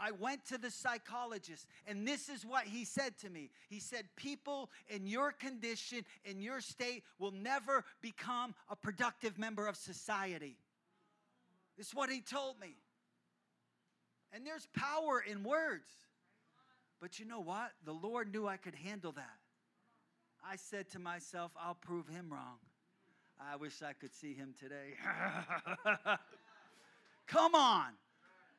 I 0.00 0.12
went 0.12 0.46
to 0.46 0.58
the 0.58 0.70
psychologist, 0.70 1.66
and 1.86 2.06
this 2.06 2.28
is 2.28 2.46
what 2.46 2.64
he 2.64 2.84
said 2.84 3.18
to 3.18 3.30
me. 3.30 3.50
He 3.68 3.80
said, 3.80 4.04
People 4.16 4.70
in 4.88 5.06
your 5.06 5.32
condition, 5.32 6.04
in 6.24 6.40
your 6.40 6.60
state, 6.60 7.02
will 7.18 7.32
never 7.32 7.84
become 8.00 8.54
a 8.70 8.76
productive 8.76 9.38
member 9.38 9.66
of 9.66 9.76
society. 9.76 10.56
This 11.76 11.88
is 11.88 11.94
what 11.94 12.10
he 12.10 12.20
told 12.20 12.60
me. 12.60 12.76
And 14.32 14.46
there's 14.46 14.68
power 14.74 15.20
in 15.20 15.42
words. 15.42 15.88
But 17.00 17.18
you 17.18 17.26
know 17.26 17.40
what? 17.40 17.72
The 17.84 17.92
Lord 17.92 18.32
knew 18.32 18.46
I 18.46 18.56
could 18.56 18.74
handle 18.74 19.12
that. 19.12 19.36
I 20.44 20.56
said 20.56 20.88
to 20.90 20.98
myself, 20.98 21.52
I'll 21.60 21.74
prove 21.74 22.08
him 22.08 22.28
wrong. 22.30 22.58
I 23.40 23.56
wish 23.56 23.82
I 23.82 23.92
could 23.92 24.12
see 24.14 24.34
him 24.34 24.54
today. 24.58 24.94
Come 27.26 27.54
on. 27.54 27.86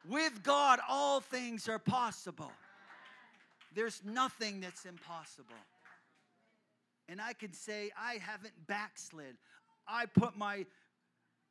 With 0.08 0.42
God, 0.44 0.80
all 0.88 1.20
things 1.20 1.68
are 1.68 1.80
possible. 1.80 2.52
There's 3.76 4.02
nothing 4.06 4.62
that's 4.62 4.86
impossible. 4.86 5.56
And 7.10 7.20
I 7.20 7.34
can 7.34 7.52
say, 7.54 7.92
I 8.00 8.16
haven't 8.16 8.54
backslid. 8.68 9.36
I 9.88 10.06
put 10.06 10.38
my, 10.38 10.66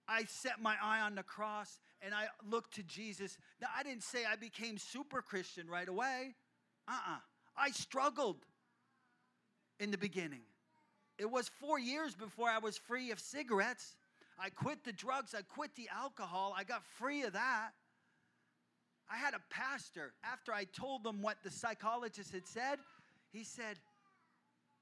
I 0.09 0.25
set 0.25 0.61
my 0.61 0.76
eye 0.83 1.00
on 1.00 1.14
the 1.14 1.23
cross 1.23 1.78
and 2.00 2.14
I 2.14 2.26
looked 2.49 2.75
to 2.75 2.83
Jesus. 2.85 3.37
Now, 3.61 3.68
I 3.76 3.83
didn't 3.83 4.04
say 4.04 4.21
I 4.25 4.37
became 4.37 4.78
super 4.78 5.21
Christian 5.21 5.68
right 5.68 5.88
away. 5.88 6.35
Uh 6.88 6.92
uh-uh. 6.92 7.14
uh 7.14 7.18
I 7.57 7.71
struggled 7.71 8.38
in 9.80 9.90
the 9.90 9.99
beginning. 9.99 10.42
It 11.18 11.30
was 11.30 11.50
four 11.61 11.78
years 11.78 12.14
before 12.14 12.49
I 12.49 12.59
was 12.59 12.78
free 12.78 13.11
of 13.11 13.18
cigarettes. 13.18 13.97
I 14.38 14.50
quit 14.50 14.85
the 14.85 14.92
drugs, 14.92 15.35
I 15.35 15.42
quit 15.42 15.75
the 15.75 15.88
alcohol, 15.92 16.54
I 16.57 16.62
got 16.62 16.85
free 16.99 17.23
of 17.23 17.33
that. 17.33 17.71
I 19.11 19.16
had 19.16 19.35
a 19.35 19.40
pastor, 19.50 20.12
after 20.23 20.52
I 20.52 20.64
told 20.64 21.02
them 21.02 21.23
what 21.23 21.38
the 21.42 21.50
psychologist 21.50 22.33
had 22.33 22.47
said, 22.47 22.78
he 23.33 23.42
said, 23.42 23.78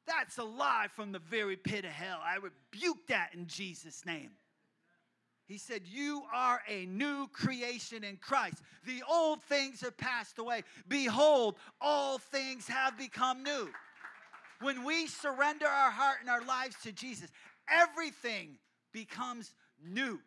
That's 0.06 0.36
a 0.36 0.44
lie 0.44 0.88
from 0.94 1.12
the 1.12 1.20
very 1.20 1.56
pit 1.56 1.84
of 1.84 1.92
hell. 1.92 2.20
I 2.22 2.36
rebuke 2.36 3.06
that 3.08 3.30
in 3.34 3.46
Jesus' 3.46 4.04
name. 4.04 4.30
He 5.46 5.58
said, 5.58 5.82
You 5.84 6.22
are 6.34 6.60
a 6.68 6.86
new 6.86 7.28
creation 7.28 8.02
in 8.02 8.16
Christ. 8.16 8.62
The 8.84 9.02
old 9.08 9.42
things 9.42 9.80
have 9.80 9.96
passed 9.96 10.38
away. 10.38 10.62
Behold, 10.88 11.56
all 11.80 12.18
things 12.18 12.66
have 12.66 12.98
become 12.98 13.42
new. 13.42 13.68
When 14.60 14.84
we 14.84 15.06
surrender 15.06 15.66
our 15.66 15.90
heart 15.90 16.18
and 16.20 16.30
our 16.30 16.44
lives 16.44 16.76
to 16.82 16.92
Jesus, 16.92 17.30
everything 17.70 18.58
becomes 18.92 19.54
new. 19.84 20.18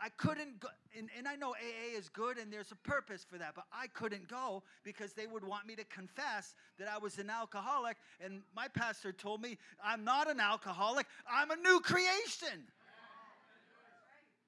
I 0.00 0.08
couldn't 0.10 0.60
go, 0.60 0.68
and, 0.96 1.08
and 1.16 1.26
I 1.26 1.36
know 1.36 1.50
AA 1.50 1.96
is 1.96 2.08
good 2.08 2.36
and 2.36 2.52
there's 2.52 2.72
a 2.72 2.76
purpose 2.76 3.24
for 3.28 3.38
that, 3.38 3.54
but 3.54 3.64
I 3.72 3.86
couldn't 3.88 4.28
go 4.28 4.62
because 4.82 5.12
they 5.12 5.26
would 5.26 5.44
want 5.44 5.66
me 5.66 5.76
to 5.76 5.84
confess 5.84 6.54
that 6.78 6.88
I 6.88 6.98
was 6.98 7.18
an 7.18 7.30
alcoholic. 7.30 7.96
And 8.22 8.42
my 8.54 8.68
pastor 8.68 9.12
told 9.12 9.40
me, 9.40 9.56
I'm 9.82 10.04
not 10.04 10.28
an 10.28 10.40
alcoholic, 10.40 11.06
I'm 11.30 11.50
a 11.50 11.56
new 11.56 11.80
creation. 11.80 12.64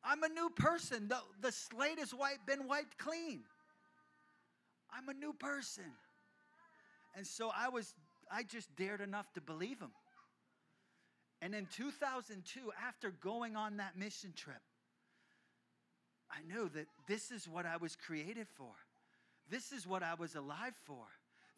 I'm 0.05 0.23
a 0.23 0.29
new 0.29 0.51
person. 0.51 1.09
The, 1.09 1.19
the 1.41 1.53
slate 1.53 1.99
has 1.99 2.13
white, 2.13 2.39
been 2.47 2.69
wiped 2.69 2.99
clean. 2.99 3.41
I'm 4.93 5.09
a 5.09 5.15
new 5.15 5.33
person. 5.33 5.85
And 7.17 7.27
so 7.27 7.51
I 7.57 7.69
was, 7.69 7.95
I 8.31 8.43
just 8.43 8.75
dared 8.77 9.01
enough 9.01 9.33
to 9.35 9.41
believe 9.41 9.81
him. 9.81 9.93
And 11.43 11.55
in 11.55 11.67
2002, 11.75 12.61
after 12.87 13.11
going 13.11 13.57
on 13.57 13.77
that 13.79 13.99
mission 13.99 14.33
trip, 14.35 14.63
I 16.31 16.41
knew 16.53 16.71
that 16.75 16.87
this 17.07 17.31
is 17.31 17.49
what 17.49 17.67
I 17.67 17.77
was 17.77 17.97
created 17.97 18.47
for. 18.57 18.73
This 19.51 19.73
is 19.73 19.87
what 19.87 20.03
I 20.03 20.15
was 20.15 20.35
alive 20.35 20.75
for. 20.85 21.05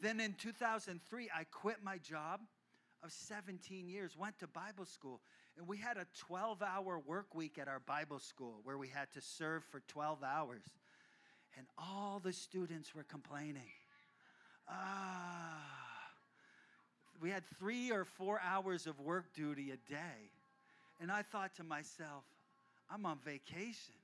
Then 0.01 0.21
in 0.21 0.35
2003, 0.35 1.31
I 1.35 1.45
quit 1.45 1.77
my 1.83 1.99
job 1.99 2.41
of 3.03 3.13
17 3.13 3.89
years, 3.89 4.17
went 4.17 4.39
to 4.41 4.47
Bible 4.47 4.85
school, 4.85 5.21
and 5.59 5.67
we 5.67 5.77
had 5.77 5.97
a 5.97 6.07
12 6.19 6.63
hour 6.63 7.01
work 7.05 7.35
week 7.35 7.59
at 7.59 7.67
our 7.67 7.81
Bible 7.81 8.21
school 8.21 8.61
where 8.63 8.79
we 8.79 8.87
had 8.87 9.11
to 9.13 9.21
serve 9.21 9.65
for 9.65 9.81
12 9.89 10.23
hours. 10.23 10.63
And 11.57 11.67
all 11.77 12.21
the 12.23 12.33
students 12.33 12.95
were 12.95 13.03
complaining. 13.03 13.63
Ah, 14.69 15.61
we 17.21 17.31
had 17.31 17.43
three 17.59 17.91
or 17.91 18.05
four 18.05 18.41
hours 18.41 18.87
of 18.87 19.01
work 19.01 19.35
duty 19.35 19.73
a 19.73 19.91
day. 19.91 20.31
And 21.01 21.11
I 21.11 21.23
thought 21.23 21.57
to 21.57 21.65
myself, 21.65 22.23
I'm 22.89 23.05
on 23.05 23.19
vacation. 23.25 23.95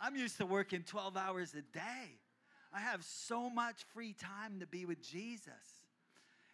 I'm 0.00 0.14
used 0.14 0.36
to 0.38 0.46
working 0.46 0.84
12 0.86 1.16
hours 1.16 1.54
a 1.54 1.62
day. 1.76 2.18
I 2.72 2.80
have 2.80 3.02
so 3.02 3.50
much 3.50 3.84
free 3.92 4.14
time 4.14 4.60
to 4.60 4.66
be 4.66 4.84
with 4.84 5.02
Jesus. 5.02 5.52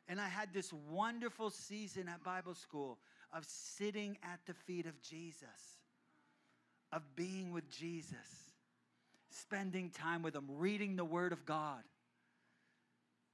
And 0.09 0.19
I 0.19 0.29
had 0.29 0.55
this 0.55 0.73
wonderful 0.91 1.51
season 1.51 2.09
at 2.09 2.25
Bible 2.25 2.55
school 2.55 2.99
of 3.33 3.45
sitting 3.47 4.17
at 4.23 4.41
the 4.47 4.55
feet 4.55 4.87
of 4.87 5.01
Jesus, 5.03 5.79
of 6.93 7.03
being 7.15 7.53
with 7.53 7.71
Jesus, 7.71 8.53
spending 9.31 9.91
time 9.91 10.23
with 10.23 10.35
Him, 10.35 10.47
reading 10.49 10.97
the 10.97 11.05
Word 11.05 11.33
of 11.33 11.45
God. 11.45 11.83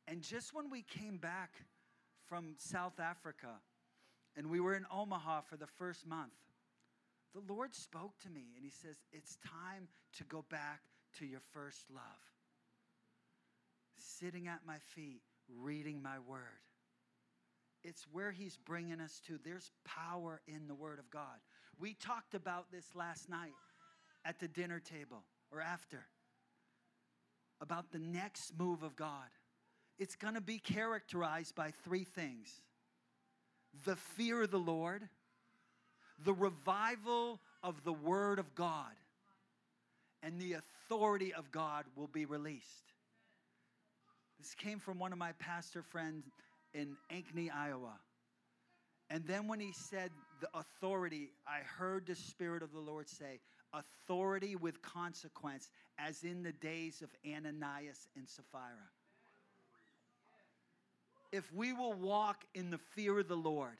And 0.06 0.22
just 0.22 0.54
when 0.54 0.70
we 0.70 0.82
came 0.82 1.16
back 1.16 1.52
from 2.28 2.54
South 2.58 2.98
Africa 3.00 3.60
and 4.36 4.50
we 4.50 4.60
were 4.60 4.74
in 4.74 4.84
Omaha 4.92 5.42
for 5.42 5.56
the 5.56 5.66
first 5.66 6.06
month, 6.06 6.32
the 7.34 7.52
Lord 7.52 7.74
spoke 7.74 8.18
to 8.22 8.30
me 8.30 8.52
and 8.56 8.64
He 8.64 8.70
says, 8.70 8.96
It's 9.12 9.38
time 9.46 9.88
to 10.18 10.24
go 10.24 10.44
back 10.50 10.82
to 11.18 11.26
your 11.26 11.40
first 11.52 11.84
love. 11.90 12.02
Sitting 13.96 14.48
at 14.48 14.60
my 14.66 14.78
feet, 14.94 15.22
reading 15.48 16.02
my 16.02 16.18
word. 16.28 16.40
It's 17.84 18.06
where 18.12 18.32
He's 18.32 18.56
bringing 18.56 19.00
us 19.00 19.20
to. 19.26 19.38
There's 19.44 19.70
power 19.84 20.40
in 20.48 20.66
the 20.66 20.74
Word 20.74 20.98
of 20.98 21.10
God. 21.10 21.38
We 21.78 21.94
talked 21.94 22.34
about 22.34 22.72
this 22.72 22.86
last 22.94 23.28
night 23.28 23.52
at 24.24 24.38
the 24.40 24.48
dinner 24.48 24.80
table 24.80 25.22
or 25.52 25.60
after 25.60 26.06
about 27.60 27.92
the 27.92 27.98
next 27.98 28.58
move 28.58 28.82
of 28.82 28.96
God. 28.96 29.28
It's 29.98 30.16
going 30.16 30.34
to 30.34 30.40
be 30.40 30.58
characterized 30.58 31.54
by 31.54 31.72
three 31.84 32.04
things 32.04 32.60
the 33.84 33.96
fear 33.96 34.42
of 34.42 34.50
the 34.50 34.58
Lord 34.58 35.08
the 36.22 36.32
revival 36.32 37.40
of 37.62 37.82
the 37.84 37.92
Word 37.92 38.38
of 38.38 38.54
God 38.54 38.92
and 40.22 40.38
the 40.40 40.54
authority 40.54 41.34
of 41.34 41.50
God 41.50 41.84
will 41.96 42.06
be 42.06 42.24
released. 42.24 42.92
This 44.38 44.54
came 44.54 44.78
from 44.78 44.98
one 44.98 45.12
of 45.12 45.18
my 45.18 45.32
pastor 45.32 45.82
friends 45.82 46.26
in 46.74 46.96
Ankeny, 47.12 47.50
Iowa. 47.54 47.94
And 49.10 49.24
then 49.26 49.48
when 49.48 49.60
he 49.60 49.72
said 49.72 50.10
the 50.40 50.48
authority, 50.54 51.30
I 51.46 51.58
heard 51.60 52.06
the 52.06 52.14
Spirit 52.14 52.62
of 52.62 52.72
the 52.72 52.80
Lord 52.80 53.08
say, 53.08 53.40
authority 53.72 54.56
with 54.56 54.82
consequence, 54.82 55.70
as 55.98 56.24
in 56.24 56.42
the 56.42 56.52
days 56.52 57.02
of 57.02 57.10
Ananias 57.26 58.08
and 58.16 58.28
Sapphira. 58.28 58.90
If 61.32 61.52
we 61.52 61.72
will 61.72 61.94
walk 61.94 62.44
in 62.54 62.70
the 62.70 62.78
fear 62.78 63.18
of 63.18 63.28
the 63.28 63.36
Lord, 63.36 63.78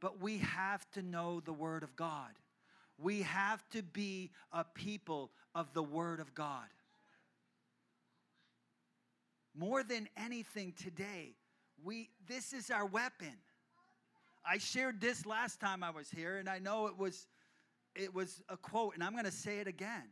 but 0.00 0.20
we 0.20 0.38
have 0.38 0.88
to 0.92 1.02
know 1.02 1.40
the 1.40 1.52
Word 1.52 1.82
of 1.82 1.94
God. 1.96 2.30
We 2.98 3.22
have 3.22 3.68
to 3.70 3.82
be 3.82 4.30
a 4.52 4.64
people 4.64 5.30
of 5.54 5.72
the 5.74 5.82
Word 5.82 6.20
of 6.20 6.34
God. 6.34 6.66
More 9.54 9.82
than 9.82 10.08
anything 10.16 10.72
today, 10.80 11.34
we, 11.84 12.10
this 12.26 12.52
is 12.52 12.70
our 12.70 12.86
weapon. 12.86 13.34
I 14.44 14.58
shared 14.58 15.00
this 15.00 15.26
last 15.26 15.60
time 15.60 15.82
I 15.82 15.90
was 15.90 16.10
here, 16.10 16.38
and 16.38 16.48
I 16.48 16.58
know 16.58 16.86
it 16.86 16.98
was, 16.98 17.26
it 17.94 18.14
was 18.14 18.42
a 18.48 18.56
quote, 18.56 18.94
and 18.94 19.04
I'm 19.04 19.12
going 19.12 19.24
to 19.24 19.30
say 19.30 19.58
it 19.58 19.66
again. 19.66 20.04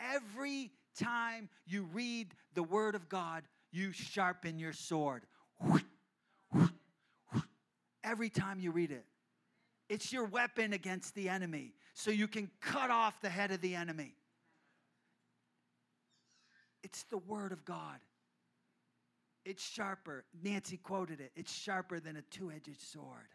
Every 0.00 0.70
time 0.98 1.48
you 1.66 1.88
read 1.92 2.34
the 2.54 2.62
Word 2.62 2.94
of 2.94 3.08
God, 3.08 3.42
you 3.72 3.92
sharpen 3.92 4.58
your 4.58 4.72
sword. 4.72 5.22
Every 8.04 8.30
time 8.30 8.60
you 8.60 8.70
read 8.70 8.90
it. 8.90 9.04
It's 9.88 10.12
your 10.12 10.24
weapon 10.24 10.72
against 10.72 11.14
the 11.14 11.28
enemy, 11.28 11.74
so 11.94 12.10
you 12.10 12.26
can 12.26 12.50
cut 12.60 12.90
off 12.90 13.20
the 13.20 13.28
head 13.28 13.50
of 13.50 13.60
the 13.60 13.74
enemy. 13.74 14.14
It's 16.82 17.04
the 17.04 17.18
Word 17.18 17.52
of 17.52 17.64
God. 17.64 17.98
It's 19.44 19.68
sharper. 19.68 20.24
Nancy 20.42 20.76
quoted 20.76 21.20
it. 21.20 21.32
It's 21.34 21.52
sharper 21.52 22.00
than 22.00 22.16
a 22.16 22.22
two 22.22 22.50
edged 22.50 22.80
sword, 22.80 23.28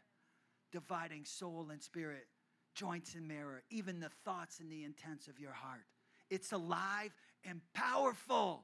dividing 0.71 1.25
soul 1.25 1.67
and 1.71 1.81
spirit, 1.81 2.27
joints 2.73 3.15
and 3.15 3.27
marrow, 3.27 3.59
even 3.69 3.99
the 3.99 4.11
thoughts 4.23 4.59
and 4.59 4.71
the 4.71 4.83
intents 4.83 5.27
of 5.27 5.39
your 5.39 5.51
heart. 5.51 5.85
It's 6.29 6.51
alive 6.51 7.13
and 7.43 7.61
powerful. 7.73 8.63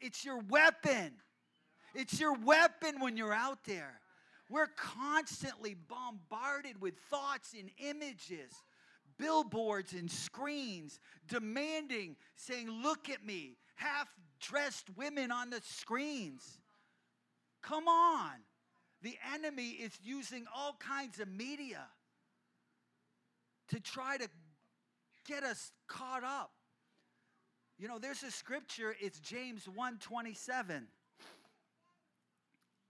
It's 0.00 0.24
your 0.24 0.38
weapon. 0.48 1.12
It's 1.94 2.18
your 2.20 2.34
weapon 2.34 3.00
when 3.00 3.16
you're 3.16 3.34
out 3.34 3.64
there. 3.64 4.00
We're 4.48 4.68
constantly 4.76 5.74
bombarded 5.74 6.80
with 6.80 6.94
thoughts 7.08 7.54
and 7.58 7.70
images, 7.78 8.52
billboards 9.16 9.92
and 9.92 10.10
screens 10.10 10.98
demanding, 11.28 12.16
saying, 12.34 12.68
Look 12.68 13.08
at 13.08 13.24
me, 13.24 13.56
half 13.76 14.08
dressed 14.40 14.86
women 14.96 15.30
on 15.30 15.50
the 15.50 15.60
screens. 15.62 16.59
Come 17.62 17.88
on. 17.88 18.32
The 19.02 19.16
enemy 19.34 19.70
is 19.70 19.98
using 20.02 20.46
all 20.54 20.76
kinds 20.78 21.20
of 21.20 21.28
media 21.28 21.86
to 23.68 23.80
try 23.80 24.18
to 24.18 24.28
get 25.26 25.42
us 25.42 25.72
caught 25.86 26.24
up. 26.24 26.50
You 27.78 27.88
know, 27.88 27.98
there's 27.98 28.22
a 28.22 28.30
scripture, 28.30 28.94
it's 29.00 29.18
James 29.20 29.66
1:27. 29.66 30.86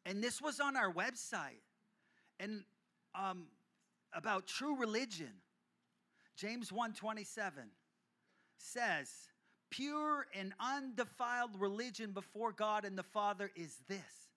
And 0.06 0.24
this 0.24 0.40
was 0.40 0.58
on 0.58 0.76
our 0.76 0.92
website. 0.92 1.60
And 2.40 2.64
um, 3.14 3.46
about 4.12 4.46
true 4.46 4.76
religion. 4.76 5.32
James 6.36 6.70
1:27 6.70 7.70
says, 8.56 9.30
"Pure 9.70 10.26
and 10.34 10.54
undefiled 10.58 11.60
religion 11.60 12.12
before 12.12 12.52
God 12.52 12.84
and 12.84 12.98
the 12.98 13.02
Father 13.02 13.52
is 13.54 13.76
this: 13.86 14.29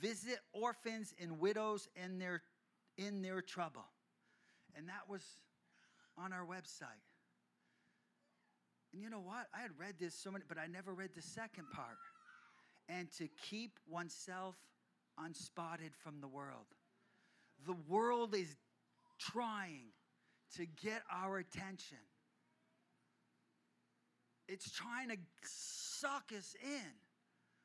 visit 0.00 0.38
orphans 0.52 1.14
and 1.20 1.38
widows 1.38 1.88
in 1.96 2.18
their 2.18 2.42
in 2.96 3.22
their 3.22 3.42
trouble." 3.42 3.84
And 4.74 4.88
that 4.88 5.08
was 5.08 5.22
on 6.16 6.32
our 6.32 6.46
website. 6.46 7.02
And 8.92 9.02
you 9.02 9.10
know 9.10 9.20
what? 9.20 9.48
I 9.54 9.60
had 9.60 9.78
read 9.78 9.98
this 9.98 10.14
so 10.14 10.30
many, 10.30 10.44
but 10.48 10.58
I 10.58 10.66
never 10.66 10.94
read 10.94 11.14
the 11.14 11.22
second 11.22 11.70
part. 11.70 11.98
And 12.88 13.10
to 13.12 13.28
keep 13.28 13.78
oneself 13.86 14.56
unspotted 15.18 15.94
from 15.94 16.20
the 16.20 16.28
world. 16.28 16.66
The 17.66 17.74
world 17.74 18.34
is 18.34 18.56
trying 19.18 19.92
to 20.56 20.64
get 20.64 21.02
our 21.10 21.38
attention. 21.38 21.98
It's 24.46 24.70
trying 24.70 25.10
to 25.10 25.18
suck 25.42 26.32
us 26.36 26.54
in. 26.62 27.07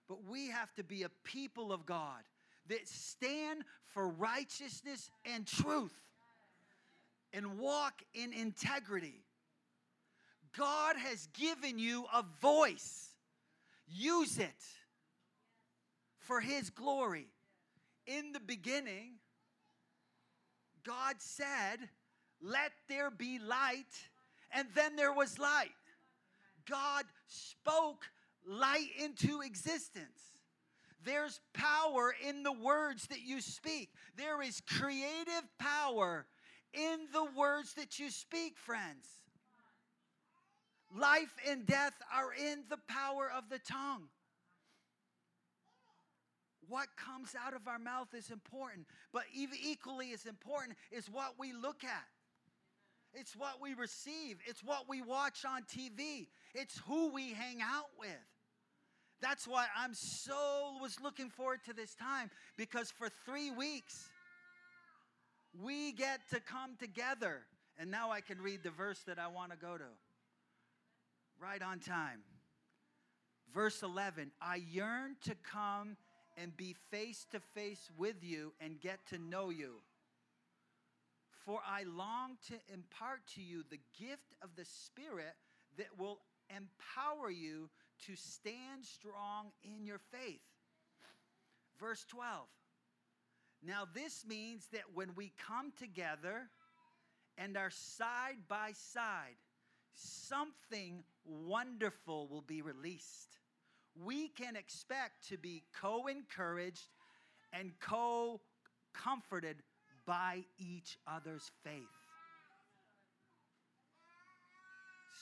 But 0.07 0.25
we 0.25 0.49
have 0.49 0.73
to 0.75 0.83
be 0.83 1.03
a 1.03 1.09
people 1.23 1.71
of 1.71 1.85
God 1.85 2.21
that 2.67 2.87
stand 2.87 3.63
for 3.93 4.07
righteousness 4.07 5.09
and 5.25 5.45
truth 5.45 5.93
and 7.31 7.57
walk 7.57 8.01
in 8.13 8.31
integrity. 8.33 9.23
God 10.55 10.95
has 10.97 11.27
given 11.33 11.79
you 11.79 12.05
a 12.13 12.23
voice. 12.41 13.09
Use 13.87 14.37
it 14.37 14.63
for 16.19 16.39
His 16.39 16.69
glory. 16.69 17.27
In 18.05 18.33
the 18.33 18.39
beginning, 18.39 19.13
God 20.83 21.15
said, 21.19 21.77
Let 22.41 22.71
there 22.87 23.09
be 23.09 23.39
light, 23.39 24.09
and 24.51 24.67
then 24.75 24.95
there 24.95 25.13
was 25.13 25.39
light. 25.39 25.69
God 26.69 27.05
spoke 27.27 28.05
light 28.47 28.89
into 28.99 29.41
existence. 29.41 30.39
There's 31.05 31.41
power 31.53 32.15
in 32.27 32.43
the 32.43 32.53
words 32.53 33.07
that 33.07 33.21
you 33.25 33.41
speak. 33.41 33.89
There 34.17 34.41
is 34.41 34.61
creative 34.61 35.43
power 35.59 36.25
in 36.73 37.07
the 37.11 37.25
words 37.37 37.73
that 37.73 37.99
you 37.99 38.09
speak, 38.09 38.57
friends. 38.57 39.07
Life 40.97 41.33
and 41.49 41.65
death 41.65 41.93
are 42.15 42.33
in 42.33 42.63
the 42.69 42.79
power 42.87 43.29
of 43.35 43.49
the 43.49 43.59
tongue. 43.59 44.03
What 46.69 46.87
comes 46.95 47.35
out 47.45 47.53
of 47.53 47.67
our 47.67 47.79
mouth 47.79 48.13
is 48.15 48.29
important, 48.29 48.87
but 49.11 49.23
equally 49.33 50.13
as 50.13 50.25
important 50.25 50.77
is 50.91 51.07
what 51.09 51.33
we 51.37 51.51
look 51.51 51.83
at. 51.83 52.07
It's 53.13 53.35
what 53.35 53.61
we 53.61 53.73
receive. 53.73 54.37
It's 54.47 54.63
what 54.63 54.87
we 54.87 55.01
watch 55.01 55.45
on 55.45 55.63
TV. 55.63 56.27
It's 56.55 56.79
who 56.87 57.11
we 57.11 57.33
hang 57.33 57.61
out 57.61 57.89
with. 57.99 58.09
That's 59.21 59.47
why 59.47 59.67
I'm 59.77 59.93
so 59.93 60.77
was 60.81 60.99
looking 61.01 61.29
forward 61.29 61.63
to 61.65 61.73
this 61.73 61.95
time 61.95 62.29
because 62.57 62.91
for 62.91 63.09
3 63.25 63.51
weeks 63.51 64.09
we 65.61 65.91
get 65.93 66.19
to 66.31 66.39
come 66.39 66.75
together. 66.79 67.41
And 67.79 67.89
now 67.89 68.11
I 68.11 68.21
can 68.21 68.41
read 68.41 68.63
the 68.63 68.69
verse 68.69 68.99
that 69.07 69.17
I 69.17 69.27
want 69.27 69.51
to 69.51 69.57
go 69.57 69.77
to. 69.77 69.83
Right 71.39 71.61
on 71.61 71.79
time. 71.79 72.19
Verse 73.53 73.81
11, 73.83 74.31
I 74.41 74.61
yearn 74.71 75.15
to 75.25 75.35
come 75.35 75.97
and 76.37 76.55
be 76.57 76.75
face 76.91 77.25
to 77.31 77.39
face 77.39 77.89
with 77.97 78.23
you 78.23 78.53
and 78.59 78.81
get 78.81 78.99
to 79.09 79.17
know 79.17 79.49
you. 79.51 79.75
For 81.45 81.59
I 81.67 81.83
long 81.83 82.37
to 82.47 82.55
impart 82.73 83.21
to 83.35 83.41
you 83.41 83.63
the 83.69 83.79
gift 83.99 84.33
of 84.41 84.55
the 84.55 84.65
Spirit 84.65 85.35
that 85.77 85.99
will 85.99 86.19
empower 86.49 87.29
you 87.29 87.69
to 88.05 88.15
stand 88.15 88.83
strong 88.83 89.51
in 89.63 89.85
your 89.85 89.99
faith. 90.11 90.41
Verse 91.79 92.05
12. 92.09 92.47
Now, 93.65 93.83
this 93.93 94.25
means 94.27 94.67
that 94.73 94.93
when 94.93 95.15
we 95.15 95.31
come 95.47 95.71
together 95.77 96.49
and 97.37 97.55
are 97.57 97.69
side 97.69 98.47
by 98.47 98.71
side, 98.73 99.37
something 99.93 101.03
wonderful 101.25 102.27
will 102.27 102.41
be 102.41 102.61
released 102.61 103.39
we 104.01 104.29
can 104.29 104.55
expect 104.55 105.27
to 105.29 105.37
be 105.37 105.63
co 105.79 106.07
encouraged 106.07 106.87
and 107.51 107.71
co 107.79 108.41
comforted 108.93 109.57
by 110.05 110.43
each 110.57 110.97
other's 111.07 111.51
faith. 111.63 111.83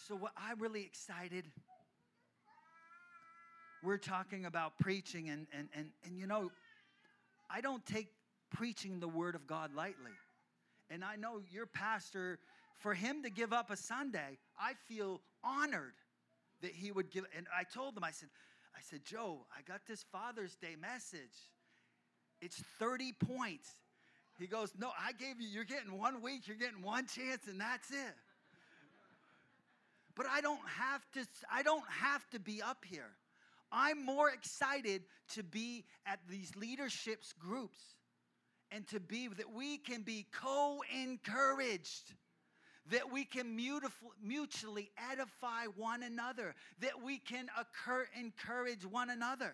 So, 0.07 0.15
what 0.15 0.31
I'm 0.37 0.59
really 0.59 0.83
excited, 0.83 1.45
we're 3.83 3.97
talking 3.97 4.45
about 4.45 4.77
preaching, 4.79 5.29
and, 5.29 5.47
and, 5.57 5.69
and, 5.75 5.89
and 6.05 6.17
you 6.17 6.27
know, 6.27 6.51
I 7.49 7.61
don't 7.61 7.85
take 7.85 8.07
preaching 8.51 8.99
the 8.99 9.07
Word 9.07 9.35
of 9.35 9.47
God 9.47 9.73
lightly. 9.75 10.11
And 10.89 11.03
I 11.03 11.15
know 11.15 11.41
your 11.51 11.65
pastor, 11.65 12.39
for 12.79 12.93
him 12.93 13.23
to 13.23 13.29
give 13.29 13.53
up 13.53 13.71
a 13.71 13.77
Sunday, 13.77 14.37
I 14.59 14.73
feel 14.87 15.21
honored 15.43 15.93
that 16.61 16.71
he 16.71 16.91
would 16.91 17.09
give. 17.09 17.25
And 17.35 17.47
I 17.57 17.63
told 17.63 17.97
him, 17.97 18.03
I 18.03 18.11
said, 18.11 18.29
I 18.75 18.79
said, 18.81 19.01
Joe, 19.05 19.45
I 19.57 19.61
got 19.61 19.81
this 19.87 20.05
Father's 20.11 20.55
Day 20.55 20.75
message. 20.79 21.49
It's 22.41 22.61
30 22.79 23.13
points. 23.13 23.69
He 24.39 24.47
goes, 24.47 24.73
No, 24.77 24.91
I 24.99 25.11
gave 25.13 25.39
you, 25.39 25.47
you're 25.47 25.63
getting 25.63 25.97
one 25.97 26.21
week, 26.21 26.47
you're 26.47 26.57
getting 26.57 26.81
one 26.81 27.05
chance, 27.05 27.47
and 27.47 27.59
that's 27.59 27.91
it. 27.91 28.15
But 30.15 30.25
I 30.29 30.41
don't 30.41 30.67
have 30.67 31.01
to, 31.13 31.25
I 31.51 31.63
don't 31.63 31.87
have 31.89 32.27
to 32.31 32.39
be 32.39 32.61
up 32.61 32.83
here. 32.89 33.11
I'm 33.71 34.05
more 34.05 34.29
excited 34.29 35.03
to 35.33 35.43
be 35.43 35.85
at 36.05 36.19
these 36.29 36.51
leaderships 36.55 37.33
groups 37.33 37.79
and 38.71 38.87
to 38.89 38.99
be 38.99 39.27
that 39.27 39.53
we 39.53 39.77
can 39.77 40.01
be 40.01 40.27
co-encouraged 40.31 42.13
that 42.89 43.11
we 43.11 43.23
can 43.23 43.55
mutually 44.21 44.91
edify 45.11 45.65
one 45.75 46.03
another, 46.03 46.55
that 46.79 47.03
we 47.03 47.19
can 47.19 47.47
occur, 47.59 48.07
encourage 48.19 48.85
one 48.85 49.09
another. 49.09 49.53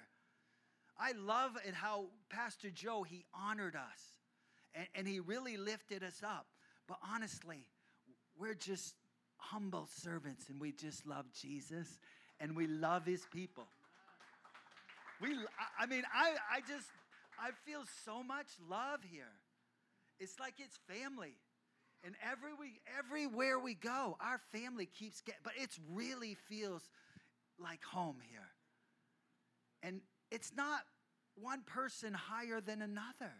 I 0.99 1.11
love 1.11 1.57
it 1.65 1.73
how 1.73 2.05
Pastor 2.29 2.69
Joe, 2.69 3.03
he 3.03 3.25
honored 3.33 3.75
us 3.75 4.01
and, 4.73 4.87
and 4.95 5.07
he 5.07 5.19
really 5.19 5.57
lifted 5.57 6.03
us 6.03 6.21
up. 6.23 6.47
But 6.87 6.97
honestly, 7.13 7.67
we're 8.39 8.55
just 8.55 8.95
humble 9.37 9.87
servants 10.03 10.49
and 10.49 10.59
we 10.59 10.71
just 10.71 11.05
love 11.05 11.25
Jesus 11.39 11.99
and 12.39 12.55
we 12.55 12.65
love 12.65 13.05
his 13.05 13.25
people. 13.31 13.67
We, 15.21 15.29
I 15.79 15.85
mean, 15.85 16.03
I, 16.13 16.33
I 16.51 16.59
just, 16.61 16.87
I 17.39 17.51
feel 17.65 17.83
so 18.05 18.23
much 18.23 18.47
love 18.69 18.99
here. 19.09 19.33
It's 20.19 20.39
like 20.39 20.55
it's 20.59 20.77
family. 20.87 21.37
And 22.03 22.15
every 22.23 22.53
we, 22.53 22.79
everywhere 22.97 23.59
we 23.59 23.73
go, 23.73 24.17
our 24.21 24.39
family 24.51 24.85
keeps 24.85 25.21
getting, 25.21 25.41
but 25.43 25.53
it 25.57 25.71
really 25.91 26.35
feels 26.47 26.83
like 27.59 27.83
home 27.83 28.17
here. 28.29 28.47
And 29.81 30.01
it's 30.31 30.51
not 30.55 30.81
one 31.35 31.61
person 31.65 32.13
higher 32.13 32.61
than 32.61 32.81
another. 32.81 33.33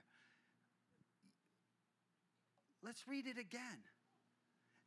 Let's 2.84 3.08
read 3.08 3.28
it 3.28 3.38
again. 3.40 3.84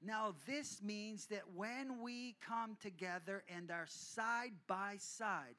Now, 0.02 0.34
this 0.46 0.80
means 0.82 1.26
that 1.26 1.42
when 1.54 2.02
we 2.02 2.36
come 2.46 2.76
together 2.80 3.44
and 3.54 3.70
are 3.70 3.86
side 3.86 4.52
by 4.66 4.96
side, 4.98 5.56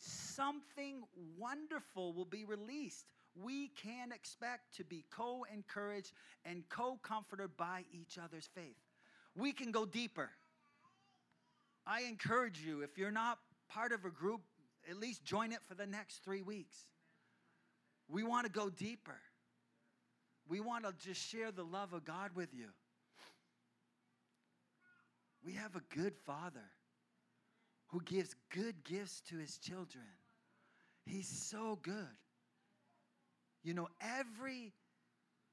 something 0.00 1.02
wonderful 1.38 2.12
will 2.12 2.24
be 2.24 2.44
released 2.44 3.06
we 3.34 3.68
can 3.68 4.12
expect 4.12 4.76
to 4.76 4.84
be 4.84 5.04
co 5.10 5.46
encouraged 5.52 6.12
and 6.44 6.64
co 6.68 6.98
comforted 7.02 7.56
by 7.56 7.84
each 7.92 8.18
other's 8.22 8.48
faith. 8.54 8.76
We 9.36 9.52
can 9.52 9.70
go 9.70 9.86
deeper. 9.86 10.30
I 11.86 12.02
encourage 12.02 12.60
you, 12.60 12.82
if 12.82 12.98
you're 12.98 13.10
not 13.10 13.38
part 13.68 13.92
of 13.92 14.04
a 14.04 14.10
group, 14.10 14.42
at 14.88 14.98
least 14.98 15.24
join 15.24 15.52
it 15.52 15.60
for 15.66 15.74
the 15.74 15.86
next 15.86 16.24
three 16.24 16.42
weeks. 16.42 16.84
We 18.08 18.22
want 18.22 18.46
to 18.46 18.52
go 18.52 18.68
deeper. 18.68 19.18
We 20.48 20.60
want 20.60 20.84
to 20.84 20.92
just 21.06 21.20
share 21.28 21.52
the 21.52 21.62
love 21.62 21.92
of 21.92 22.04
God 22.04 22.30
with 22.34 22.52
you. 22.52 22.66
We 25.44 25.54
have 25.54 25.74
a 25.76 25.82
good 25.94 26.14
Father 26.26 26.68
who 27.90 28.00
gives 28.02 28.34
good 28.50 28.84
gifts 28.84 29.20
to 29.28 29.36
his 29.36 29.58
children. 29.58 30.04
He's 31.04 31.28
so 31.28 31.78
good. 31.82 32.06
You 33.62 33.74
know, 33.74 33.88
every 34.00 34.72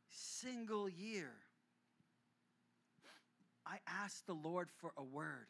single 0.10 0.88
year, 0.88 1.32
I 3.66 3.80
asked 4.04 4.28
the 4.28 4.34
Lord 4.34 4.70
for 4.80 4.92
a 4.98 5.04
word. 5.04 5.48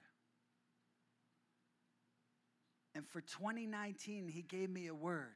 And 2.96 3.08
for 3.08 3.22
2019, 3.22 4.28
He 4.28 4.42
gave 4.42 4.70
me 4.70 4.88
a 4.88 4.96
word. 4.96 5.36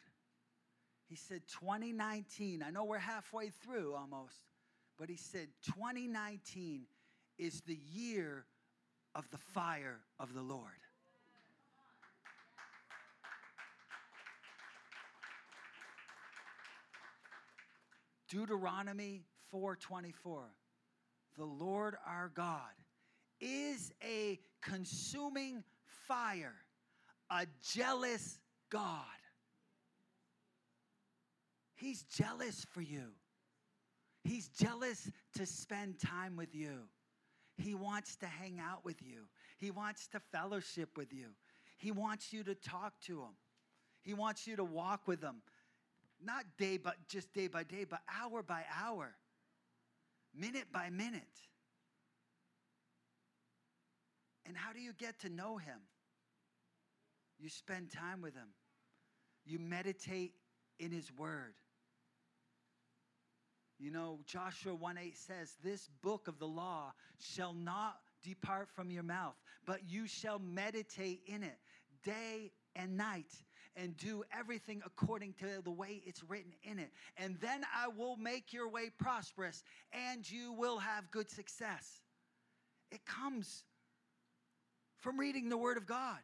He 1.07 1.15
said, 1.15 1.41
2019, 1.59 2.63
I 2.65 2.71
know 2.71 2.85
we're 2.85 2.97
halfway 2.97 3.49
through 3.49 3.93
almost, 3.93 4.35
but 4.97 5.09
He 5.09 5.17
said, 5.17 5.47
2019 5.65 6.87
is 7.37 7.61
the 7.61 7.77
year 7.93 8.45
of 9.13 9.29
the 9.29 9.37
fire 9.37 9.99
of 10.19 10.33
the 10.33 10.41
Lord. 10.41 10.80
Deuteronomy 18.31 19.25
4:24. 19.51 20.55
The 21.35 21.43
Lord 21.43 21.97
our 22.05 22.29
God 22.29 22.73
is 23.41 23.91
a 24.01 24.39
consuming 24.61 25.63
fire, 26.07 26.55
a 27.29 27.45
jealous 27.61 28.39
God. 28.69 29.05
He's 31.75 32.03
jealous 32.03 32.63
for 32.63 32.81
you. 32.81 33.11
He's 34.23 34.47
jealous 34.47 35.11
to 35.33 35.45
spend 35.45 35.99
time 35.99 36.37
with 36.37 36.55
you. 36.55 36.87
He 37.57 37.73
wants 37.73 38.15
to 38.17 38.27
hang 38.27 38.59
out 38.59 38.85
with 38.85 39.01
you. 39.01 39.27
He 39.57 39.71
wants 39.71 40.07
to 40.09 40.19
fellowship 40.31 40.95
with 40.95 41.11
you. 41.11 41.35
He 41.77 41.91
wants 41.91 42.31
you 42.31 42.43
to 42.43 42.55
talk 42.55 42.93
to 43.01 43.19
him. 43.19 43.35
He 44.03 44.13
wants 44.13 44.47
you 44.47 44.55
to 44.55 44.63
walk 44.63 45.07
with 45.07 45.21
him. 45.21 45.41
Not 46.23 46.45
day 46.57 46.77
but 46.77 46.95
just 47.07 47.33
day 47.33 47.47
by 47.47 47.63
day, 47.63 47.85
but 47.89 48.01
hour 48.21 48.43
by 48.43 48.63
hour. 48.83 49.15
Minute 50.33 50.65
by 50.71 50.89
minute. 50.89 51.21
And 54.45 54.55
how 54.55 54.73
do 54.73 54.79
you 54.79 54.93
get 54.97 55.19
to 55.21 55.29
know 55.29 55.57
him? 55.57 55.79
You 57.39 57.49
spend 57.49 57.91
time 57.91 58.21
with 58.21 58.35
him. 58.35 58.49
You 59.45 59.59
meditate 59.59 60.33
in 60.79 60.91
his 60.91 61.11
word. 61.17 61.53
You 63.79 63.89
know, 63.89 64.19
Joshua 64.25 64.75
1 64.75 64.97
8 64.97 65.17
says, 65.17 65.55
This 65.63 65.89
book 66.03 66.27
of 66.27 66.37
the 66.37 66.47
law 66.47 66.93
shall 67.19 67.53
not 67.53 67.97
depart 68.23 68.69
from 68.75 68.91
your 68.91 69.03
mouth, 69.03 69.35
but 69.65 69.79
you 69.89 70.07
shall 70.07 70.37
meditate 70.37 71.21
in 71.25 71.41
it 71.41 71.57
day 72.03 72.51
and 72.75 72.97
night 72.97 73.31
and 73.75 73.95
do 73.97 74.23
everything 74.37 74.81
according 74.85 75.33
to 75.33 75.61
the 75.63 75.71
way 75.71 76.01
it's 76.05 76.23
written 76.23 76.51
in 76.63 76.79
it. 76.79 76.91
And 77.17 77.37
then 77.39 77.61
I 77.75 77.87
will 77.87 78.17
make 78.17 78.53
your 78.53 78.69
way 78.69 78.89
prosperous 78.97 79.63
and 79.93 80.29
you 80.29 80.53
will 80.53 80.79
have 80.79 81.09
good 81.11 81.29
success. 81.29 82.01
It 82.91 83.05
comes 83.05 83.63
from 84.99 85.19
reading 85.19 85.49
the 85.49 85.57
Word 85.57 85.77
of 85.77 85.85
God. 85.85 86.19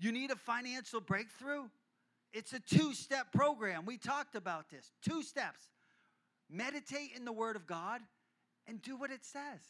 You 0.00 0.12
need 0.12 0.30
a 0.30 0.36
financial 0.36 1.00
breakthrough? 1.00 1.64
It's 2.32 2.52
a 2.52 2.60
two 2.60 2.94
step 2.94 3.32
program. 3.32 3.84
We 3.84 3.98
talked 3.98 4.34
about 4.34 4.70
this. 4.70 4.92
Two 5.02 5.22
steps 5.22 5.68
meditate 6.50 7.10
in 7.14 7.24
the 7.24 7.32
Word 7.32 7.56
of 7.56 7.66
God 7.66 8.00
and 8.66 8.80
do 8.80 8.96
what 8.96 9.10
it 9.10 9.24
says. 9.24 9.60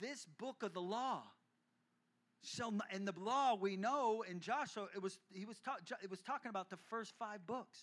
This 0.00 0.26
book 0.38 0.62
of 0.62 0.74
the 0.74 0.80
law 0.80 1.22
shall 2.44 2.70
not, 2.70 2.92
in 2.92 3.04
the 3.04 3.14
law 3.18 3.54
we 3.54 3.76
know 3.76 4.24
in 4.28 4.40
Joshua 4.40 4.86
it 4.94 5.02
was 5.02 5.18
he 5.32 5.44
was 5.44 5.58
ta- 5.58 5.78
it 6.02 6.10
was 6.10 6.20
talking 6.20 6.50
about 6.50 6.70
the 6.70 6.76
first 6.76 7.14
five 7.18 7.46
books. 7.46 7.78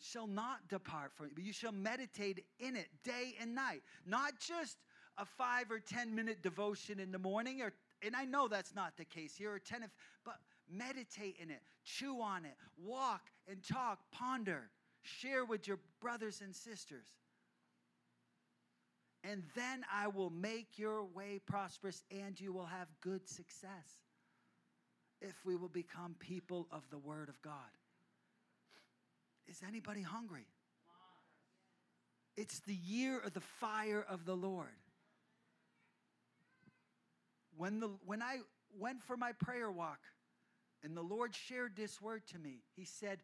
Shall 0.00 0.26
not 0.26 0.68
depart 0.68 1.12
from 1.12 1.26
you 1.26 1.32
but 1.34 1.44
you 1.44 1.52
shall 1.52 1.72
meditate 1.72 2.44
in 2.58 2.76
it 2.76 2.88
day 3.04 3.34
and 3.40 3.54
night. 3.54 3.82
Not 4.06 4.32
just 4.40 4.78
a 5.18 5.24
5 5.24 5.70
or 5.72 5.80
10 5.80 6.14
minute 6.14 6.42
devotion 6.42 7.00
in 7.00 7.10
the 7.10 7.18
morning 7.18 7.60
or 7.60 7.72
and 8.00 8.14
I 8.14 8.24
know 8.24 8.46
that's 8.46 8.74
not 8.74 8.96
the 8.96 9.04
case 9.04 9.34
here 9.36 9.52
or 9.52 9.58
10 9.58 9.82
if, 9.82 9.90
but 10.24 10.36
meditate 10.70 11.36
in 11.42 11.50
it 11.50 11.60
chew 11.84 12.20
on 12.20 12.44
it 12.44 12.54
walk 12.76 13.22
and 13.48 13.58
talk 13.66 13.98
ponder 14.12 14.70
share 15.02 15.44
with 15.44 15.66
your 15.66 15.78
brothers 16.00 16.40
and 16.40 16.54
sisters 16.54 17.06
and 19.30 19.42
then 19.54 19.84
I 19.92 20.08
will 20.08 20.30
make 20.30 20.78
your 20.78 21.04
way 21.04 21.40
prosperous 21.44 22.02
and 22.10 22.40
you 22.40 22.52
will 22.52 22.66
have 22.66 22.88
good 23.02 23.28
success 23.28 23.98
if 25.20 25.34
we 25.44 25.54
will 25.54 25.68
become 25.68 26.14
people 26.18 26.66
of 26.72 26.82
the 26.90 26.98
Word 26.98 27.28
of 27.28 27.40
God. 27.42 27.52
Is 29.46 29.60
anybody 29.66 30.02
hungry? 30.02 30.46
It's 32.36 32.60
the 32.60 32.74
year 32.74 33.18
of 33.18 33.34
the 33.34 33.40
fire 33.40 34.04
of 34.08 34.24
the 34.24 34.36
Lord. 34.36 34.68
When, 37.56 37.80
the, 37.80 37.90
when 38.06 38.22
I 38.22 38.38
went 38.78 39.02
for 39.02 39.16
my 39.16 39.32
prayer 39.32 39.70
walk 39.70 39.98
and 40.84 40.96
the 40.96 41.02
Lord 41.02 41.34
shared 41.34 41.72
this 41.76 42.00
word 42.00 42.22
to 42.28 42.38
me, 42.38 42.62
He 42.76 42.84
said, 42.84 43.18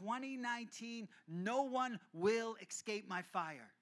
2019, 0.00 1.06
no 1.28 1.62
one 1.62 2.00
will 2.14 2.56
escape 2.62 3.06
my 3.06 3.20
fire. 3.20 3.73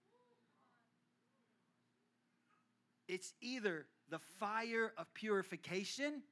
It's 3.09 3.35
either 3.41 3.87
the 4.11 4.21
fire 4.39 4.93
of 4.97 5.13
purification 5.15 6.23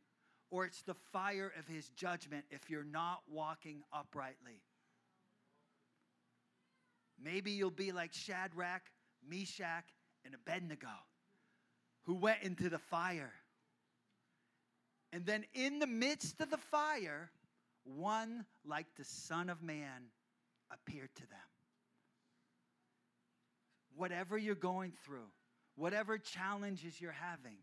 or 0.50 0.64
it's 0.64 0.82
the 0.82 0.94
fire 1.12 1.52
of 1.58 1.66
his 1.66 1.88
judgment 1.90 2.44
if 2.50 2.68
you're 2.68 2.84
not 2.84 3.20
walking 3.28 3.82
uprightly. 3.92 4.62
Maybe 7.22 7.52
you'll 7.52 7.70
be 7.70 7.92
like 7.92 8.12
Shadrach, 8.12 8.82
Meshach, 9.28 9.84
and 10.24 10.34
Abednego, 10.34 10.88
who 12.04 12.14
went 12.14 12.42
into 12.42 12.68
the 12.68 12.78
fire. 12.78 13.32
And 15.12 15.26
then 15.26 15.44
in 15.54 15.78
the 15.78 15.86
midst 15.86 16.40
of 16.40 16.50
the 16.50 16.56
fire, 16.56 17.30
one 17.84 18.46
like 18.64 18.86
the 18.96 19.04
Son 19.04 19.50
of 19.50 19.62
Man 19.62 20.10
appeared 20.72 21.14
to 21.16 21.22
them. 21.22 21.38
Whatever 23.96 24.38
you're 24.38 24.54
going 24.54 24.92
through, 25.04 25.28
whatever 25.76 26.18
challenges 26.18 27.00
you're 27.00 27.12
having, 27.12 27.56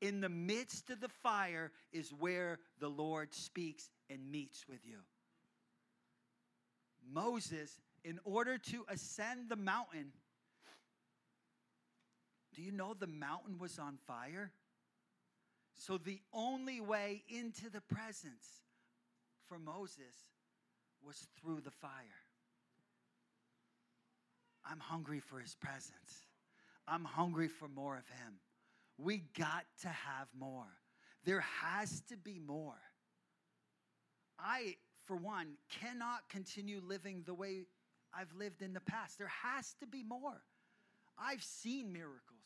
in 0.00 0.20
the 0.20 0.28
midst 0.28 0.90
of 0.90 1.00
the 1.00 1.08
fire 1.08 1.72
is 1.92 2.12
where 2.18 2.58
the 2.80 2.88
Lord 2.88 3.34
speaks 3.34 3.90
and 4.08 4.30
meets 4.30 4.66
with 4.68 4.80
you. 4.84 4.98
Moses, 7.12 7.80
in 8.04 8.20
order 8.24 8.58
to 8.58 8.84
ascend 8.88 9.48
the 9.48 9.56
mountain, 9.56 10.12
do 12.54 12.62
you 12.62 12.70
know 12.70 12.94
the 12.94 13.06
mountain 13.06 13.58
was 13.58 13.78
on 13.78 13.98
fire? 14.06 14.52
So 15.76 15.96
the 15.96 16.20
only 16.32 16.80
way 16.80 17.22
into 17.28 17.70
the 17.70 17.80
presence 17.80 18.62
for 19.48 19.58
Moses 19.58 20.26
was 21.04 21.28
through 21.40 21.60
the 21.60 21.70
fire. 21.70 21.92
I'm 24.64 24.80
hungry 24.80 25.20
for 25.20 25.38
his 25.38 25.54
presence. 25.54 26.27
I'm 26.90 27.04
hungry 27.04 27.48
for 27.48 27.68
more 27.68 27.96
of 27.96 28.08
Him. 28.08 28.34
We 28.98 29.24
got 29.38 29.64
to 29.82 29.88
have 29.88 30.28
more. 30.38 30.66
There 31.24 31.44
has 31.62 32.02
to 32.08 32.16
be 32.16 32.38
more. 32.38 32.80
I, 34.38 34.76
for 35.04 35.16
one, 35.16 35.54
cannot 35.68 36.28
continue 36.28 36.80
living 36.84 37.22
the 37.26 37.34
way 37.34 37.64
I've 38.14 38.32
lived 38.38 38.62
in 38.62 38.72
the 38.72 38.80
past. 38.80 39.18
There 39.18 39.30
has 39.42 39.74
to 39.80 39.86
be 39.86 40.02
more. 40.02 40.42
I've 41.18 41.42
seen 41.42 41.92
miracles. 41.92 42.38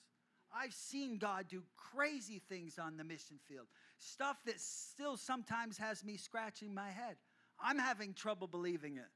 I've 0.55 0.75
seen 0.75 1.19
God 1.19 1.47
do 1.49 1.63
crazy 1.77 2.43
things 2.49 2.79
on 2.79 2.97
the 2.97 3.05
mission 3.05 3.39
field, 3.49 3.67
stuff 3.99 4.37
that 4.45 4.61
still 4.61 5.17
sometimes 5.17 5.79
has 5.79 6.05
me 6.05 6.17
scratching 6.17 6.75
my 6.75 6.91
head. 6.91 7.17
I'm 7.59 7.79
having 7.79 8.13
trouble 8.13 8.47
believing 8.47 8.97
it. 8.97 9.09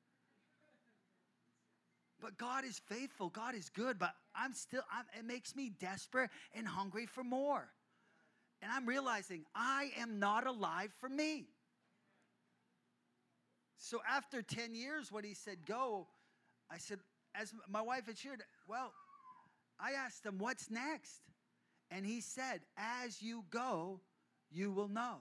But 2.21 2.39
God 2.39 2.65
is 2.65 2.81
faithful. 2.87 3.29
God 3.29 3.55
is 3.55 3.69
good. 3.69 3.99
But 3.99 4.15
I'm 4.35 4.55
still, 4.55 4.83
I'm, 4.93 5.05
it 5.19 5.27
makes 5.27 5.55
me 5.55 5.71
desperate 5.81 6.31
and 6.55 6.67
hungry 6.67 7.07
for 7.07 7.23
more. 7.23 7.69
And 8.63 8.73
I'm 8.73 8.87
realizing 8.87 9.45
I 9.55 9.91
am 9.99 10.19
not 10.19 10.47
alive 10.47 10.91
for 10.99 11.09
me. 11.09 11.47
So 13.79 14.01
after 14.09 14.43
10 14.43 14.75
years, 14.75 15.13
when 15.13 15.25
he 15.25 15.35
said 15.35 15.59
go, 15.67 16.07
I 16.71 16.79
said, 16.79 16.99
as 17.35 17.53
my 17.69 17.83
wife 17.83 18.07
had 18.07 18.17
shared, 18.17 18.43
well, 18.67 18.93
I 19.79 19.93
asked 19.93 20.25
him, 20.25 20.39
what's 20.39 20.71
next? 20.71 21.21
And 21.91 22.05
he 22.07 22.21
said, 22.21 22.61
as 22.77 23.21
you 23.23 23.45
go, 23.51 24.01
you 24.51 24.73
will 24.73 24.89
know. 24.89 25.19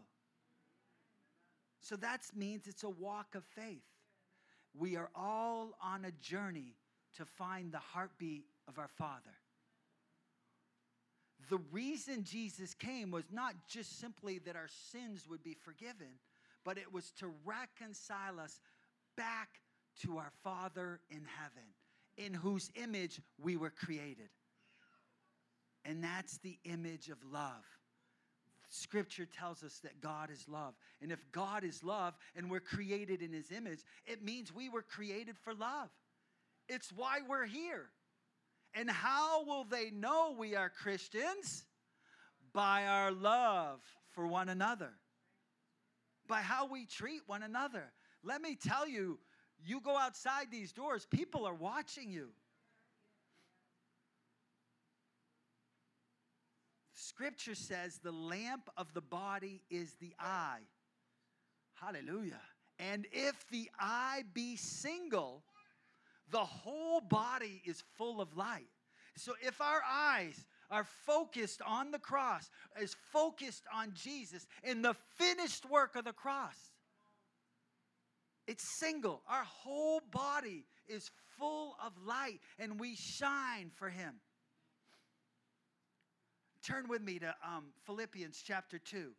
So 1.81 1.95
that 1.97 2.21
means 2.35 2.65
it's 2.65 2.83
a 2.83 2.89
walk 2.89 3.35
of 3.35 3.43
faith. 3.43 3.83
We 4.73 4.95
are 4.95 5.09
all 5.13 5.73
on 5.81 6.05
a 6.05 6.11
journey 6.11 6.73
to 7.17 7.25
find 7.25 7.71
the 7.71 7.79
heartbeat 7.79 8.45
of 8.67 8.79
our 8.79 8.87
Father. 8.87 9.35
The 11.49 11.59
reason 11.71 12.23
Jesus 12.23 12.73
came 12.73 13.11
was 13.11 13.25
not 13.31 13.53
just 13.67 13.99
simply 13.99 14.39
that 14.39 14.55
our 14.55 14.69
sins 14.91 15.27
would 15.29 15.43
be 15.43 15.53
forgiven, 15.53 16.19
but 16.63 16.77
it 16.77 16.91
was 16.91 17.11
to 17.19 17.31
reconcile 17.45 18.39
us 18.39 18.59
back 19.15 19.49
to 20.01 20.17
our 20.17 20.31
Father 20.43 20.99
in 21.09 21.25
heaven. 21.37 21.69
in 22.17 22.33
whose 22.33 22.71
image 22.75 23.19
we 23.41 23.57
were 23.57 23.69
created. 23.69 24.29
And 25.83 26.03
that's 26.03 26.37
the 26.39 26.57
image 26.63 27.09
of 27.09 27.17
love. 27.31 27.63
Scripture 28.69 29.25
tells 29.25 29.63
us 29.63 29.79
that 29.83 30.01
God 30.01 30.31
is 30.31 30.45
love. 30.47 30.73
And 31.01 31.11
if 31.11 31.19
God 31.31 31.63
is 31.63 31.83
love 31.83 32.15
and 32.35 32.49
we're 32.49 32.59
created 32.59 33.21
in 33.21 33.31
his 33.31 33.51
image, 33.51 33.79
it 34.05 34.23
means 34.23 34.53
we 34.53 34.69
were 34.69 34.81
created 34.81 35.37
for 35.37 35.53
love. 35.53 35.89
It's 36.67 36.91
why 36.91 37.19
we're 37.27 37.45
here. 37.45 37.89
And 38.73 38.89
how 38.89 39.45
will 39.45 39.63
they 39.63 39.89
know 39.91 40.35
we 40.37 40.55
are 40.55 40.69
Christians? 40.69 41.65
By 42.53 42.85
our 42.85 43.11
love 43.11 43.81
for 44.11 44.27
one 44.27 44.47
another, 44.47 44.91
by 46.27 46.41
how 46.41 46.67
we 46.67 46.85
treat 46.85 47.21
one 47.27 47.43
another. 47.43 47.91
Let 48.23 48.41
me 48.41 48.55
tell 48.55 48.87
you, 48.87 49.19
you 49.63 49.81
go 49.81 49.97
outside 49.97 50.47
these 50.51 50.71
doors, 50.71 51.05
people 51.05 51.45
are 51.45 51.53
watching 51.53 52.11
you. 52.11 52.29
Scripture 56.93 57.55
says 57.55 57.99
the 58.03 58.11
lamp 58.11 58.69
of 58.77 58.93
the 58.93 59.01
body 59.01 59.61
is 59.69 59.95
the 59.99 60.13
eye. 60.19 60.61
Hallelujah. 61.73 62.41
And 62.79 63.05
if 63.11 63.47
the 63.49 63.69
eye 63.79 64.23
be 64.33 64.55
single, 64.55 65.43
the 66.29 66.43
whole 66.43 67.01
body 67.01 67.61
is 67.65 67.83
full 67.97 68.21
of 68.21 68.35
light. 68.35 68.67
So 69.17 69.33
if 69.41 69.61
our 69.61 69.81
eyes 69.89 70.45
are 70.69 70.85
focused 71.05 71.61
on 71.65 71.91
the 71.91 71.99
cross, 71.99 72.49
is 72.81 72.95
focused 73.11 73.63
on 73.73 73.93
Jesus 73.93 74.45
and 74.63 74.83
the 74.83 74.95
finished 75.17 75.69
work 75.69 75.95
of 75.95 76.05
the 76.05 76.13
cross, 76.13 76.55
it's 78.47 78.79
single. 78.79 79.21
Our 79.27 79.43
whole 79.43 80.01
body 80.11 80.65
is 80.87 81.09
full 81.37 81.75
of 81.83 81.93
light 82.05 82.39
and 82.59 82.79
we 82.79 82.95
shine 82.95 83.71
for 83.75 83.89
Him. 83.89 84.15
Turn 86.65 86.87
with 86.87 87.01
me 87.01 87.19
to 87.19 87.35
um, 87.47 87.65
Philippians 87.85 88.41
chapter 88.45 88.79
2. 88.79 89.11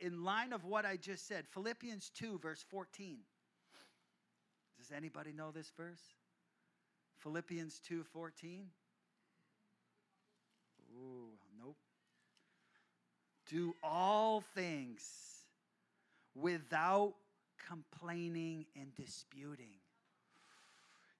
In 0.00 0.24
line 0.24 0.52
of 0.52 0.64
what 0.64 0.86
I 0.86 0.96
just 0.96 1.26
said, 1.28 1.44
Philippians 1.52 2.10
2, 2.14 2.38
verse 2.38 2.64
14. 2.70 3.18
Does 4.78 4.92
anybody 4.96 5.32
know 5.32 5.50
this 5.50 5.72
verse? 5.76 6.00
Philippians 7.24 7.80
2 7.88 8.04
14. 8.12 8.66
Ooh, 10.94 11.30
nope. 11.58 11.76
Do 13.48 13.74
all 13.82 14.44
things 14.54 15.02
without 16.34 17.14
complaining 17.66 18.66
and 18.76 18.94
disputing. 18.94 19.72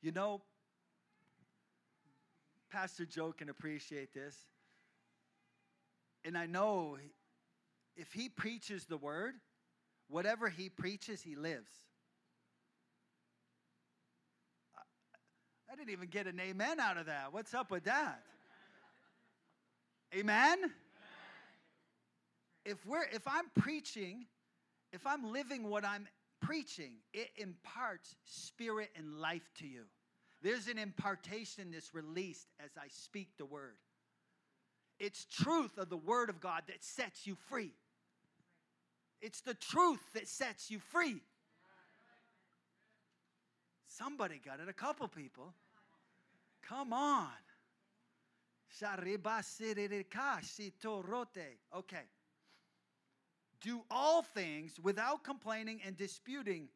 You 0.02 0.12
know, 0.12 0.42
Pastor 2.70 3.06
Joe 3.06 3.32
can 3.32 3.48
appreciate 3.48 4.12
this. 4.12 4.36
And 6.22 6.36
I 6.36 6.44
know 6.44 6.98
if 7.96 8.12
he 8.12 8.28
preaches 8.28 8.84
the 8.84 8.98
word, 8.98 9.34
whatever 10.08 10.50
he 10.50 10.68
preaches, 10.68 11.22
he 11.22 11.34
lives. 11.34 11.72
I 15.74 15.76
didn't 15.76 15.90
even 15.90 16.08
get 16.08 16.28
an 16.28 16.38
amen 16.38 16.78
out 16.78 16.98
of 16.98 17.06
that. 17.06 17.32
What's 17.32 17.52
up 17.52 17.72
with 17.72 17.82
that? 17.84 18.22
Amen? 20.14 20.70
If 22.64 22.86
we're 22.86 23.02
if 23.12 23.26
I'm 23.26 23.46
preaching, 23.60 24.26
if 24.92 25.04
I'm 25.04 25.32
living 25.32 25.68
what 25.68 25.84
I'm 25.84 26.06
preaching, 26.40 26.92
it 27.12 27.30
imparts 27.34 28.14
spirit 28.24 28.90
and 28.96 29.18
life 29.18 29.50
to 29.58 29.66
you. 29.66 29.82
There's 30.42 30.68
an 30.68 30.78
impartation 30.78 31.72
that's 31.72 31.92
released 31.92 32.46
as 32.64 32.70
I 32.78 32.86
speak 32.86 33.30
the 33.36 33.44
word. 33.44 33.74
It's 35.00 35.24
truth 35.24 35.76
of 35.76 35.88
the 35.88 35.96
word 35.96 36.30
of 36.30 36.40
God 36.40 36.62
that 36.68 36.84
sets 36.84 37.26
you 37.26 37.34
free. 37.48 37.72
It's 39.20 39.40
the 39.40 39.54
truth 39.54 40.02
that 40.12 40.28
sets 40.28 40.70
you 40.70 40.78
free. 40.78 41.20
Somebody 43.88 44.40
got 44.44 44.60
it, 44.60 44.68
a 44.68 44.72
couple 44.72 45.08
people. 45.08 45.52
Come 46.68 46.92
on. 46.92 47.28
Okay 51.74 52.02
do 53.64 53.80
all 53.90 54.22
things 54.22 54.78
without 54.82 55.24
complaining 55.24 55.80
and 55.84 55.96
disputing. 55.96 56.68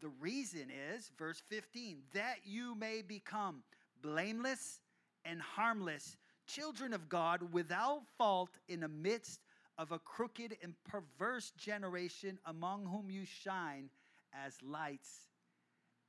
The 0.00 0.10
reason 0.20 0.68
is, 0.94 1.10
verse 1.18 1.42
15, 1.50 1.98
that 2.14 2.36
you 2.44 2.76
may 2.76 3.02
become 3.02 3.64
blameless 4.00 4.80
and 5.24 5.42
harmless, 5.42 6.16
children 6.46 6.94
of 6.94 7.08
God 7.08 7.52
without 7.52 8.02
fault 8.16 8.50
in 8.68 8.80
the 8.80 8.88
midst 8.88 9.40
of 9.76 9.90
a 9.90 9.98
crooked 9.98 10.56
and 10.62 10.74
perverse 10.84 11.50
generation 11.58 12.38
among 12.46 12.86
whom 12.86 13.10
you 13.10 13.24
shine 13.24 13.90
as 14.32 14.54
lights 14.62 15.28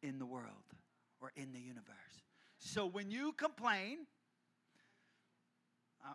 in 0.03 0.19
the 0.19 0.25
world 0.25 0.45
or 1.19 1.31
in 1.35 1.51
the 1.51 1.59
universe. 1.59 2.20
So 2.63 2.85
when 2.85 3.09
you 3.09 3.33
complain, 3.33 4.05
uh, 6.05 6.13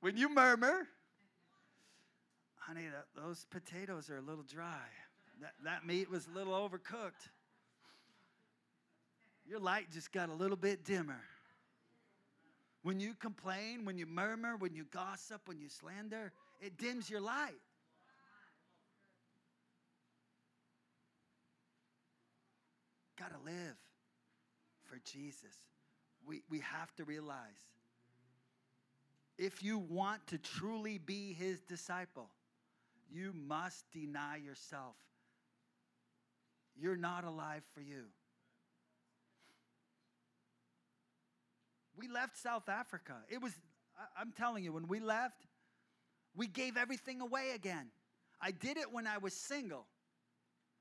when 0.00 0.16
you 0.16 0.28
murmur, 0.28 0.88
honey, 2.56 2.86
that, 2.92 3.06
those 3.14 3.46
potatoes 3.50 4.10
are 4.10 4.18
a 4.18 4.20
little 4.20 4.42
dry. 4.42 4.82
That, 5.40 5.52
that 5.64 5.86
meat 5.86 6.10
was 6.10 6.26
a 6.26 6.36
little 6.36 6.52
overcooked. 6.52 7.30
Your 9.48 9.60
light 9.60 9.86
just 9.92 10.12
got 10.12 10.28
a 10.28 10.34
little 10.34 10.56
bit 10.56 10.84
dimmer. 10.84 11.22
When 12.82 12.98
you 12.98 13.14
complain, 13.14 13.84
when 13.84 13.96
you 13.96 14.06
murmur, 14.06 14.56
when 14.56 14.74
you 14.74 14.84
gossip, 14.92 15.42
when 15.46 15.60
you 15.60 15.68
slander, 15.68 16.32
it 16.60 16.76
dims 16.76 17.08
your 17.08 17.20
light. 17.20 17.54
Got 23.16 23.30
to 23.30 23.44
live 23.44 23.76
for 24.88 24.98
Jesus. 25.04 25.54
We, 26.26 26.42
we 26.50 26.60
have 26.60 26.94
to 26.96 27.04
realize 27.04 27.62
if 29.38 29.62
you 29.62 29.78
want 29.78 30.26
to 30.28 30.38
truly 30.38 30.98
be 30.98 31.32
his 31.32 31.60
disciple, 31.60 32.28
you 33.10 33.32
must 33.32 33.84
deny 33.92 34.36
yourself. 34.36 34.96
You're 36.80 36.96
not 36.96 37.24
alive 37.24 37.62
for 37.72 37.80
you. 37.80 38.04
We 41.96 42.08
left 42.08 42.36
South 42.36 42.68
Africa. 42.68 43.14
It 43.28 43.42
was, 43.42 43.52
I'm 44.18 44.32
telling 44.32 44.64
you, 44.64 44.72
when 44.72 44.86
we 44.86 45.00
left, 45.00 45.46
we 46.36 46.46
gave 46.46 46.76
everything 46.76 47.20
away 47.20 47.52
again. 47.54 47.86
I 48.40 48.52
did 48.52 48.76
it 48.76 48.92
when 48.92 49.06
I 49.06 49.18
was 49.18 49.34
single. 49.34 49.86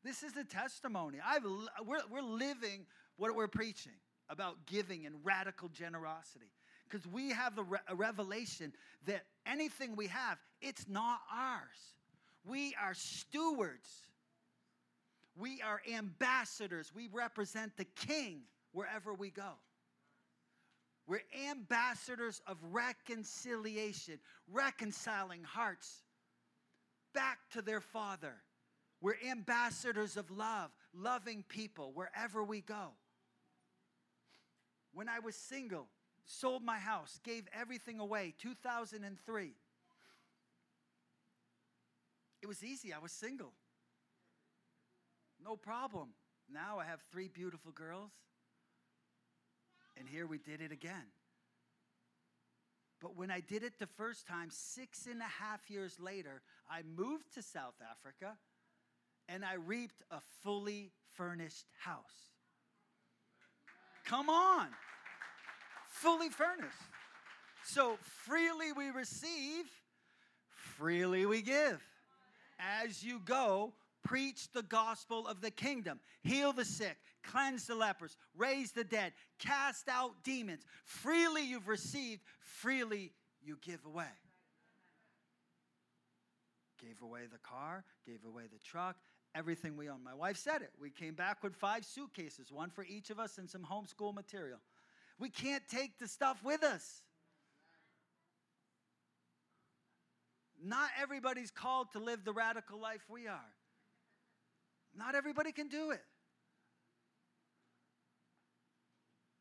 This 0.03 0.21
is 0.21 0.37
a 0.37 0.43
testimony. 0.43 1.17
I've, 1.25 1.43
we're, 1.85 2.01
we're 2.11 2.21
living 2.21 2.85
what 3.17 3.35
we're 3.35 3.47
preaching 3.47 3.93
about 4.29 4.65
giving 4.65 5.05
and 5.05 5.15
radical 5.23 5.69
generosity. 5.69 6.51
Because 6.89 7.05
we 7.07 7.29
have 7.31 7.55
the 7.55 7.63
re- 7.63 7.79
revelation 7.93 8.73
that 9.05 9.23
anything 9.45 9.95
we 9.95 10.07
have, 10.07 10.37
it's 10.61 10.87
not 10.87 11.19
ours. 11.33 11.95
We 12.45 12.75
are 12.81 12.93
stewards. 12.93 13.89
We 15.37 15.61
are 15.61 15.81
ambassadors. 15.93 16.93
We 16.95 17.09
represent 17.11 17.75
the 17.77 17.85
king 17.85 18.41
wherever 18.71 19.13
we 19.13 19.29
go. 19.29 19.53
We're 21.07 21.23
ambassadors 21.49 22.41
of 22.47 22.57
reconciliation, 22.71 24.19
reconciling 24.51 25.43
hearts 25.43 26.03
back 27.13 27.39
to 27.51 27.61
their 27.61 27.81
Father. 27.81 28.35
We're 28.99 29.15
ambassadors 29.29 30.17
of 30.17 30.29
love, 30.31 30.71
loving 30.93 31.43
people 31.47 31.91
wherever 31.93 32.43
we 32.43 32.61
go. 32.61 32.91
When 34.97 35.07
I 35.07 35.19
was 35.19 35.35
single, 35.35 35.89
sold 36.25 36.63
my 36.63 36.79
house, 36.79 37.19
gave 37.23 37.47
everything 37.53 37.99
away, 37.99 38.33
2003. 38.41 39.51
It 42.41 42.47
was 42.47 42.63
easy. 42.63 42.91
I 42.91 42.97
was 42.97 43.11
single. 43.11 43.53
No 45.39 45.55
problem. 45.55 46.15
Now 46.51 46.79
I 46.79 46.85
have 46.85 46.99
three 47.11 47.27
beautiful 47.27 47.71
girls. 47.71 48.09
And 49.99 50.09
here 50.09 50.25
we 50.25 50.39
did 50.39 50.61
it 50.61 50.71
again. 50.71 51.11
But 52.99 53.15
when 53.15 53.29
I 53.29 53.39
did 53.39 53.61
it 53.61 53.73
the 53.77 53.85
first 53.85 54.25
time, 54.25 54.49
six 54.49 55.05
and 55.05 55.21
a 55.21 55.25
half 55.25 55.69
years 55.69 55.99
later, 55.99 56.41
I 56.67 56.81
moved 56.81 57.35
to 57.35 57.43
South 57.43 57.75
Africa 57.87 58.35
and 59.29 59.45
I 59.45 59.57
reaped 59.63 60.01
a 60.09 60.21
fully 60.41 60.89
furnished 61.13 61.67
house. 61.83 62.36
Come 64.07 64.29
on. 64.29 64.67
Fully 65.89 66.29
furnished. 66.29 66.73
So 67.63 67.97
freely 68.25 68.71
we 68.71 68.89
receive, 68.89 69.65
freely 70.55 71.25
we 71.25 71.41
give 71.41 71.83
as 72.59 73.03
you 73.03 73.19
go, 73.23 73.73
preach 74.03 74.51
the 74.51 74.63
gospel 74.63 75.27
of 75.27 75.41
the 75.41 75.51
kingdom, 75.51 75.99
heal 76.23 76.53
the 76.53 76.65
sick, 76.65 76.97
cleanse 77.23 77.67
the 77.67 77.75
lepers, 77.75 78.17
raise 78.35 78.71
the 78.71 78.83
dead, 78.83 79.13
cast 79.39 79.87
out 79.89 80.23
demons. 80.23 80.63
Freely 80.85 81.43
you've 81.43 81.67
received, 81.67 82.21
freely 82.39 83.11
you 83.43 83.57
give 83.61 83.85
away. 83.85 84.05
Gave 86.81 87.01
away 87.01 87.21
the 87.31 87.39
car, 87.39 87.83
gave 88.05 88.23
away 88.25 88.43
the 88.51 88.59
truck, 88.59 88.95
everything 89.37 89.77
we 89.77 89.89
own. 89.89 90.03
My 90.03 90.13
wife 90.13 90.37
said 90.37 90.61
it. 90.61 90.71
We 90.81 90.89
came 90.89 91.13
back 91.13 91.43
with 91.43 91.55
five 91.55 91.85
suitcases, 91.85 92.51
one 92.51 92.69
for 92.69 92.83
each 92.83 93.09
of 93.09 93.19
us, 93.19 93.37
and 93.37 93.49
some 93.49 93.63
homeschool 93.63 94.13
material. 94.13 94.59
We 95.19 95.29
can't 95.29 95.63
take 95.69 95.99
the 95.99 96.07
stuff 96.07 96.43
with 96.43 96.63
us. 96.63 97.01
Not 100.63 100.89
everybody's 101.01 101.51
called 101.51 101.91
to 101.93 101.99
live 101.99 102.25
the 102.25 102.33
radical 102.33 102.79
life 102.79 103.05
we 103.09 103.27
are. 103.27 103.53
Not 104.97 105.13
everybody 105.13 105.51
can 105.51 105.67
do 105.67 105.91
it. 105.91 106.01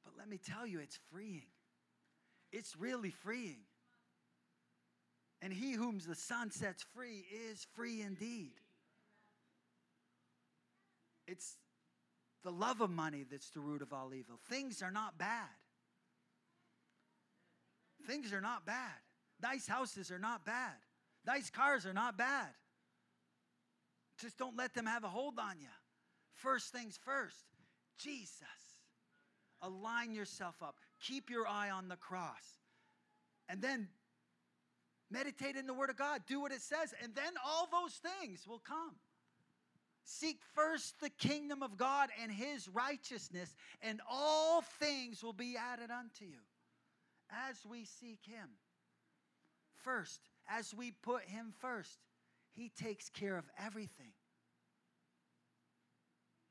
But 0.05 0.14
let 0.18 0.28
me 0.28 0.38
tell 0.38 0.66
you, 0.66 0.80
it's 0.80 0.99
freeing. 1.11 1.47
It's 2.53 2.76
really 2.76 3.11
freeing. 3.11 3.64
And 5.40 5.53
he 5.53 5.72
whom 5.72 6.01
the 6.07 6.14
Son 6.14 6.51
sets 6.51 6.84
free 6.94 7.24
is 7.51 7.66
free 7.74 8.03
indeed. 8.03 8.53
It's 11.27 11.57
the 12.45 12.53
love 12.53 12.81
of 12.81 12.91
money 12.91 13.24
that's 13.29 13.51
the 13.51 13.61
root 13.61 13.83
of 13.83 13.93
all 13.93 14.14
evil. 14.14 14.39
Things 14.49 14.83
are 14.83 14.91
not 14.91 15.18
bad. 15.18 15.49
Things 18.07 18.33
are 18.33 18.41
not 18.41 18.64
bad. 18.64 18.95
Nice 19.43 19.66
houses 19.66 20.11
are 20.11 20.18
not 20.18 20.45
bad. 20.45 20.74
Nice 21.27 21.51
cars 21.51 21.85
are 21.87 21.93
not 21.93 22.16
bad. 22.16 22.49
Just 24.20 24.39
don't 24.39 24.57
let 24.57 24.74
them 24.74 24.87
have 24.87 25.05
a 25.05 25.09
hold 25.09 25.39
on 25.39 25.59
you. 25.61 25.66
First 26.33 26.72
things 26.72 26.99
first, 27.05 27.45
Jesus. 27.99 28.41
Align 29.62 30.14
yourself 30.14 30.62
up. 30.62 30.77
Keep 31.01 31.31
your 31.31 31.47
eye 31.47 31.70
on 31.70 31.89
the 31.89 31.97
cross. 31.97 32.61
And 33.49 33.61
then 33.61 33.89
meditate 35.11 35.57
in 35.57 35.66
the 35.66 35.74
Word 35.74 35.91
of 35.91 35.97
God. 35.97 36.22
Do 36.27 36.41
what 36.41 36.53
it 36.53 36.61
says. 36.61 36.95
And 37.03 37.14
then 37.14 37.33
all 37.45 37.68
those 37.70 38.01
things 38.20 38.47
will 38.47 38.61
come. 38.61 38.95
Seek 40.09 40.38
first 40.54 41.00
the 41.00 41.11
kingdom 41.11 41.64
of 41.64 41.76
God 41.76 42.11
and 42.22 42.30
his 42.30 42.68
righteousness, 42.68 43.57
and 43.82 44.00
all 44.09 44.62
things 44.62 45.22
will 45.22 45.32
be 45.32 45.57
added 45.57 45.90
unto 45.90 46.24
you 46.24 46.38
as 47.48 47.57
we 47.68 47.84
seek 47.84 48.20
him. 48.24 48.48
First, 49.82 50.20
as 50.48 50.72
we 50.72 50.92
put 50.92 51.24
him 51.24 51.52
first, 51.59 51.98
he 52.52 52.70
takes 52.80 53.09
care 53.11 53.36
of 53.36 53.44
everything. 53.59 54.12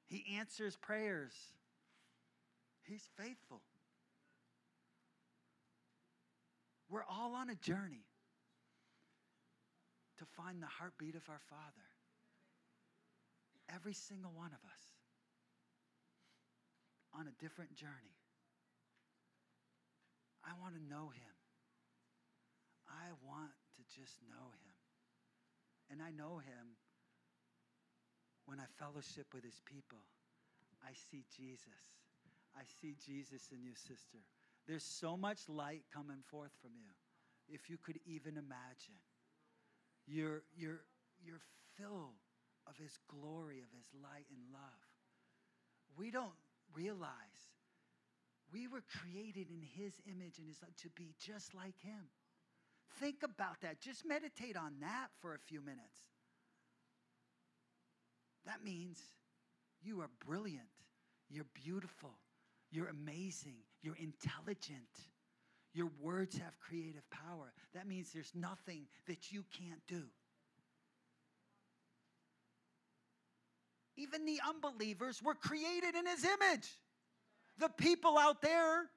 He 0.06 0.36
answers 0.38 0.76
prayers. 0.76 1.34
He's 2.84 3.08
faithful. 3.18 3.62
We're 6.90 7.06
all 7.10 7.34
on 7.36 7.50
a 7.50 7.56
journey 7.56 8.06
to 10.18 10.26
find 10.26 10.62
the 10.62 10.68
heartbeat 10.68 11.16
of 11.16 11.24
our 11.30 11.42
Father. 11.50 11.95
Every 13.74 13.94
single 13.94 14.32
one 14.32 14.54
of 14.54 14.62
us 14.62 14.86
on 17.18 17.28
a 17.28 17.36
different 17.42 17.76
journey. 17.76 18.20
I 20.46 20.54
want 20.62 20.76
to 20.76 20.84
know 20.84 21.10
him. 21.10 21.36
I 22.86 23.10
want 23.26 23.50
to 23.78 23.82
just 23.90 24.22
know 24.30 24.54
him. 24.54 24.74
And 25.90 26.02
I 26.02 26.12
know 26.12 26.38
him 26.38 26.78
when 28.46 28.60
I 28.60 28.66
fellowship 28.78 29.34
with 29.34 29.44
his 29.44 29.62
people. 29.66 30.02
I 30.86 30.94
see 31.10 31.26
Jesus. 31.36 31.98
I 32.56 32.64
see 32.82 32.96
Jesus 33.06 33.50
in 33.52 33.64
you, 33.64 33.74
sister. 33.76 34.22
There's 34.68 34.84
so 34.84 35.18
much 35.18 35.50
light 35.50 35.84
coming 35.94 36.22
forth 36.30 36.52
from 36.62 36.72
you. 36.78 36.94
If 37.50 37.70
you 37.70 37.78
could 37.78 38.00
even 38.06 38.38
imagine. 38.38 39.02
You're, 40.08 40.44
you're, 40.56 40.82
you're 41.24 41.42
filled 41.78 42.22
of 42.68 42.78
his 42.78 42.98
glory, 43.08 43.62
of 43.62 43.72
his 43.76 43.88
light 44.02 44.26
and 44.30 44.42
love. 44.52 44.86
We 45.98 46.12
don't 46.12 46.36
realize 46.74 47.56
we 48.52 48.68
were 48.68 48.84
created 49.02 49.48
in 49.50 49.62
his 49.62 49.94
image 50.06 50.38
and 50.40 50.48
his 50.48 50.60
to 50.60 50.90
be 50.90 51.14
just 51.20 51.54
like 51.54 51.80
him. 51.82 52.10
Think 53.00 53.24
about 53.24 53.62
that. 53.62 53.80
Just 53.80 54.06
meditate 54.06 54.56
on 54.56 54.76
that 54.82 55.08
for 55.22 55.34
a 55.34 55.40
few 55.40 55.62
minutes. 55.62 56.00
That 58.46 58.64
means 58.64 59.00
you 59.82 60.02
are 60.02 60.10
brilliant, 60.26 60.70
you're 61.30 61.48
beautiful, 61.54 62.14
you're 62.72 62.88
amazing, 62.88 63.58
you're 63.82 63.96
intelligent. 63.96 64.90
Your 65.74 65.92
words 66.00 66.38
have 66.38 66.58
creative 66.62 67.04
power. 67.10 67.52
That 67.74 67.86
means 67.86 68.12
there's 68.14 68.32
nothing 68.34 68.88
that 69.08 69.34
you 69.34 69.44
can't 69.60 69.86
do. 69.88 70.04
Even 73.98 74.26
the 74.26 74.40
unbelievers 74.48 75.22
were 75.24 75.36
created 75.36 75.96
in 75.96 76.06
his 76.06 76.26
image. 76.26 76.70
The 77.58 77.70
people 77.70 78.18
out 78.18 78.42
there, 78.42 78.90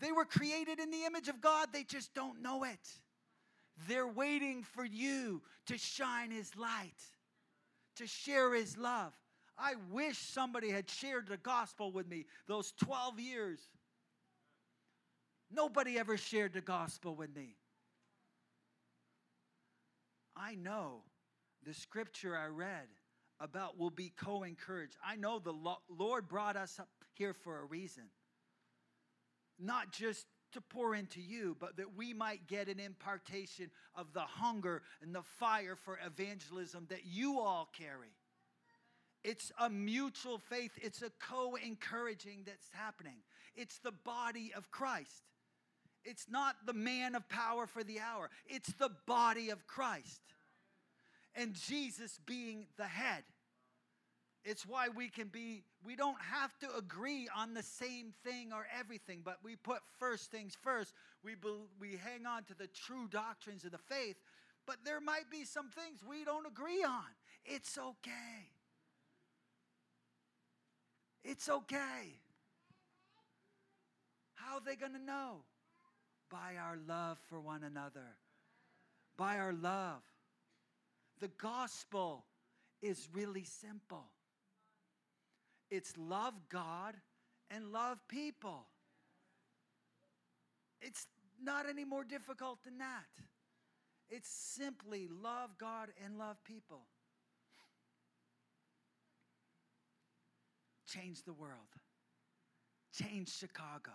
they 0.00 0.12
were 0.12 0.24
created 0.24 0.78
in 0.78 0.90
the 0.90 1.04
image 1.04 1.28
of 1.28 1.40
God, 1.40 1.68
they 1.72 1.82
just 1.82 2.14
don't 2.14 2.40
know 2.40 2.64
it. 2.64 2.78
They're 3.88 4.08
waiting 4.08 4.62
for 4.62 4.84
you 4.84 5.42
to 5.66 5.78
shine 5.78 6.30
his 6.30 6.54
light, 6.56 7.00
to 7.96 8.06
share 8.06 8.54
his 8.54 8.76
love. 8.76 9.12
I 9.56 9.74
wish 9.90 10.18
somebody 10.18 10.70
had 10.70 10.88
shared 10.88 11.26
the 11.26 11.36
gospel 11.36 11.90
with 11.90 12.08
me 12.08 12.26
those 12.46 12.72
12 12.84 13.18
years. 13.18 13.58
Nobody 15.50 15.98
ever 15.98 16.16
shared 16.16 16.52
the 16.52 16.60
gospel 16.60 17.16
with 17.16 17.34
me. 17.34 17.56
I 20.36 20.54
know 20.54 21.02
the 21.66 21.74
scripture 21.74 22.36
I 22.36 22.46
read 22.46 22.86
about 23.40 23.78
will 23.78 23.90
be 23.90 24.12
co 24.16 24.42
encouraged. 24.42 24.96
I 25.04 25.16
know 25.16 25.38
the 25.38 25.54
Lord 25.88 26.28
brought 26.28 26.56
us 26.56 26.78
up 26.78 26.88
here 27.14 27.34
for 27.34 27.60
a 27.60 27.64
reason. 27.64 28.04
Not 29.58 29.92
just 29.92 30.26
to 30.52 30.60
pour 30.60 30.94
into 30.94 31.20
you, 31.20 31.56
but 31.60 31.76
that 31.76 31.94
we 31.96 32.14
might 32.14 32.46
get 32.46 32.68
an 32.68 32.80
impartation 32.80 33.70
of 33.94 34.12
the 34.12 34.20
hunger 34.20 34.82
and 35.02 35.14
the 35.14 35.22
fire 35.22 35.76
for 35.76 35.98
evangelism 36.04 36.86
that 36.88 37.04
you 37.04 37.38
all 37.38 37.68
carry. 37.76 38.14
It's 39.24 39.52
a 39.58 39.68
mutual 39.68 40.38
faith, 40.38 40.72
it's 40.80 41.02
a 41.02 41.10
co 41.20 41.56
encouraging 41.56 42.44
that's 42.46 42.68
happening. 42.72 43.18
It's 43.56 43.78
the 43.78 43.92
body 43.92 44.52
of 44.56 44.70
Christ. 44.70 45.24
It's 46.04 46.26
not 46.30 46.54
the 46.64 46.72
man 46.72 47.14
of 47.14 47.28
power 47.28 47.66
for 47.66 47.82
the 47.82 48.00
hour, 48.00 48.30
it's 48.46 48.72
the 48.74 48.90
body 49.06 49.50
of 49.50 49.66
Christ. 49.66 50.22
And 51.38 51.54
Jesus 51.54 52.18
being 52.26 52.66
the 52.76 52.84
head. 52.84 53.22
It's 54.44 54.66
why 54.66 54.88
we 54.88 55.08
can 55.08 55.28
be, 55.28 55.62
we 55.84 55.94
don't 55.94 56.20
have 56.20 56.58
to 56.60 56.66
agree 56.76 57.28
on 57.36 57.54
the 57.54 57.62
same 57.62 58.12
thing 58.24 58.50
or 58.52 58.66
everything, 58.76 59.20
but 59.24 59.36
we 59.44 59.54
put 59.54 59.78
first 60.00 60.32
things 60.32 60.56
first. 60.60 60.92
We, 61.22 61.36
we 61.80 61.90
hang 61.92 62.26
on 62.26 62.42
to 62.44 62.54
the 62.54 62.66
true 62.66 63.06
doctrines 63.08 63.64
of 63.64 63.70
the 63.70 63.78
faith, 63.78 64.16
but 64.66 64.76
there 64.84 65.00
might 65.00 65.30
be 65.30 65.44
some 65.44 65.68
things 65.68 66.00
we 66.08 66.24
don't 66.24 66.46
agree 66.46 66.82
on. 66.82 67.04
It's 67.44 67.78
okay. 67.78 68.50
It's 71.24 71.48
okay. 71.48 72.18
How 74.34 74.56
are 74.56 74.62
they 74.64 74.76
going 74.76 74.94
to 74.94 75.04
know? 75.04 75.44
By 76.30 76.56
our 76.60 76.78
love 76.88 77.18
for 77.28 77.38
one 77.38 77.62
another. 77.62 78.16
By 79.16 79.38
our 79.38 79.52
love. 79.52 80.02
The 81.20 81.28
gospel 81.28 82.24
is 82.82 83.08
really 83.12 83.44
simple. 83.44 84.04
It's 85.70 85.92
love 85.98 86.34
God 86.48 86.94
and 87.50 87.72
love 87.72 87.98
people. 88.08 88.66
It's 90.80 91.06
not 91.42 91.68
any 91.68 91.84
more 91.84 92.04
difficult 92.04 92.62
than 92.64 92.78
that. 92.78 93.06
It's 94.10 94.28
simply 94.28 95.08
love 95.22 95.50
God 95.58 95.88
and 96.04 96.18
love 96.18 96.36
people. 96.44 96.86
Change 100.86 101.24
the 101.24 101.34
world. 101.34 101.52
Change 102.94 103.28
Chicago. 103.28 103.92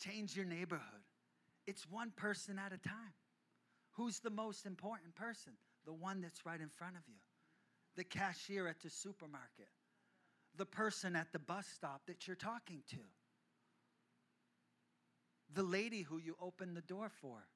Change 0.00 0.36
your 0.36 0.46
neighborhood. 0.46 0.82
It's 1.66 1.88
one 1.88 2.12
person 2.16 2.58
at 2.58 2.72
a 2.72 2.78
time. 2.78 3.14
Who's 3.98 4.20
the 4.20 4.30
most 4.30 4.64
important 4.64 5.14
person? 5.14 5.52
The 5.84 5.92
one 5.92 6.22
that's 6.22 6.46
right 6.46 6.60
in 6.60 6.70
front 6.70 6.96
of 6.96 7.02
you. 7.06 7.20
The 7.96 8.04
cashier 8.04 8.66
at 8.66 8.80
the 8.80 8.90
supermarket 8.90 9.68
the 10.58 10.66
person 10.66 11.14
at 11.16 11.32
the 11.32 11.38
bus 11.38 11.66
stop 11.66 12.02
that 12.06 12.26
you're 12.26 12.36
talking 12.36 12.82
to, 12.90 12.98
the 15.54 15.62
lady 15.62 16.02
who 16.02 16.18
you 16.18 16.36
opened 16.40 16.76
the 16.76 16.82
door 16.82 17.08
for. 17.08 17.46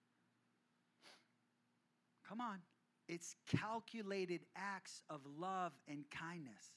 Come 2.28 2.40
on, 2.40 2.60
It's 3.08 3.34
calculated 3.46 4.42
acts 4.56 5.02
of 5.10 5.20
love 5.38 5.72
and 5.88 6.04
kindness. 6.10 6.72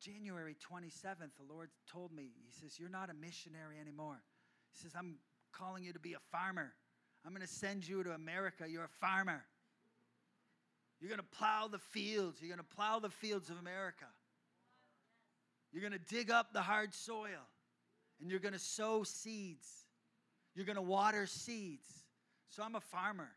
January 0.00 0.54
27th, 0.54 1.36
the 1.36 1.52
Lord 1.52 1.70
told 1.90 2.12
me, 2.12 2.30
He 2.46 2.52
says, 2.52 2.78
You're 2.78 2.88
not 2.88 3.10
a 3.10 3.14
missionary 3.14 3.76
anymore. 3.80 4.22
He 4.72 4.82
says, 4.82 4.92
I'm 4.96 5.16
calling 5.52 5.84
you 5.84 5.92
to 5.92 5.98
be 5.98 6.14
a 6.14 6.20
farmer. 6.30 6.72
I'm 7.24 7.32
going 7.32 7.46
to 7.46 7.52
send 7.52 7.86
you 7.86 8.02
to 8.02 8.12
America. 8.12 8.64
You're 8.68 8.84
a 8.84 8.98
farmer. 9.00 9.44
You're 11.00 11.08
going 11.08 11.20
to 11.20 11.36
plow 11.38 11.68
the 11.68 11.78
fields. 11.78 12.40
You're 12.40 12.54
going 12.54 12.66
to 12.66 12.76
plow 12.76 12.98
the 12.98 13.10
fields 13.10 13.50
of 13.50 13.58
America. 13.58 14.06
You're 15.72 15.82
going 15.82 15.92
to 15.92 16.14
dig 16.14 16.30
up 16.30 16.52
the 16.52 16.62
hard 16.62 16.94
soil 16.94 17.46
and 18.20 18.30
you're 18.30 18.40
going 18.40 18.54
to 18.54 18.58
sow 18.58 19.02
seeds. 19.02 19.68
You're 20.54 20.66
going 20.66 20.76
to 20.76 20.82
water 20.82 21.26
seeds. 21.26 21.86
So 22.48 22.62
I'm 22.62 22.74
a 22.74 22.80
farmer. 22.80 23.30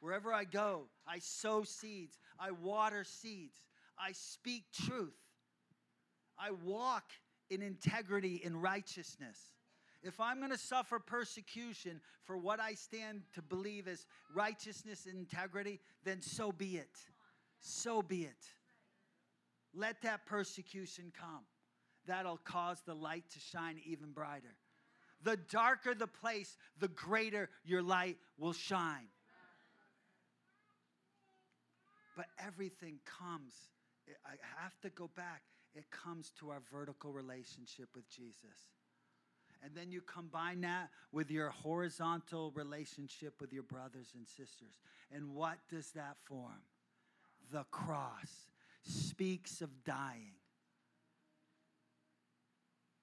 Wherever 0.00 0.32
I 0.32 0.44
go, 0.44 0.82
I 1.06 1.18
sow 1.18 1.62
seeds. 1.64 2.18
I 2.38 2.50
water 2.50 3.04
seeds. 3.04 3.56
I 3.98 4.12
speak 4.12 4.64
truth. 4.86 5.14
I 6.42 6.50
walk 6.64 7.04
in 7.50 7.62
integrity 7.62 8.42
and 8.44 8.60
righteousness. 8.60 9.38
If 10.02 10.18
I'm 10.18 10.38
going 10.38 10.50
to 10.50 10.58
suffer 10.58 10.98
persecution 10.98 12.00
for 12.24 12.36
what 12.36 12.58
I 12.58 12.74
stand 12.74 13.22
to 13.34 13.42
believe 13.42 13.86
as 13.86 14.06
righteousness 14.34 15.06
and 15.06 15.16
integrity, 15.16 15.78
then 16.04 16.20
so 16.20 16.50
be 16.50 16.76
it. 16.76 16.98
So 17.60 18.02
be 18.02 18.22
it. 18.22 18.44
Let 19.72 20.02
that 20.02 20.26
persecution 20.26 21.12
come. 21.18 21.44
That'll 22.06 22.38
cause 22.38 22.82
the 22.84 22.94
light 22.94 23.24
to 23.30 23.38
shine 23.38 23.80
even 23.86 24.10
brighter. 24.10 24.56
The 25.22 25.36
darker 25.36 25.94
the 25.94 26.08
place, 26.08 26.56
the 26.80 26.88
greater 26.88 27.48
your 27.64 27.82
light 27.82 28.16
will 28.36 28.52
shine. 28.52 29.06
But 32.16 32.26
everything 32.44 32.98
comes. 33.04 33.54
I 34.26 34.34
have 34.60 34.78
to 34.80 34.90
go 34.90 35.08
back. 35.14 35.42
It 35.74 35.90
comes 35.90 36.30
to 36.38 36.50
our 36.50 36.60
vertical 36.70 37.12
relationship 37.12 37.88
with 37.94 38.08
Jesus. 38.08 38.70
And 39.64 39.74
then 39.74 39.92
you 39.92 40.00
combine 40.00 40.62
that 40.62 40.90
with 41.12 41.30
your 41.30 41.50
horizontal 41.50 42.50
relationship 42.54 43.40
with 43.40 43.52
your 43.52 43.62
brothers 43.62 44.12
and 44.14 44.26
sisters. 44.26 44.80
And 45.14 45.34
what 45.34 45.58
does 45.70 45.92
that 45.92 46.16
form? 46.24 46.62
The 47.52 47.64
cross 47.70 48.50
speaks 48.82 49.60
of 49.60 49.84
dying. 49.84 50.34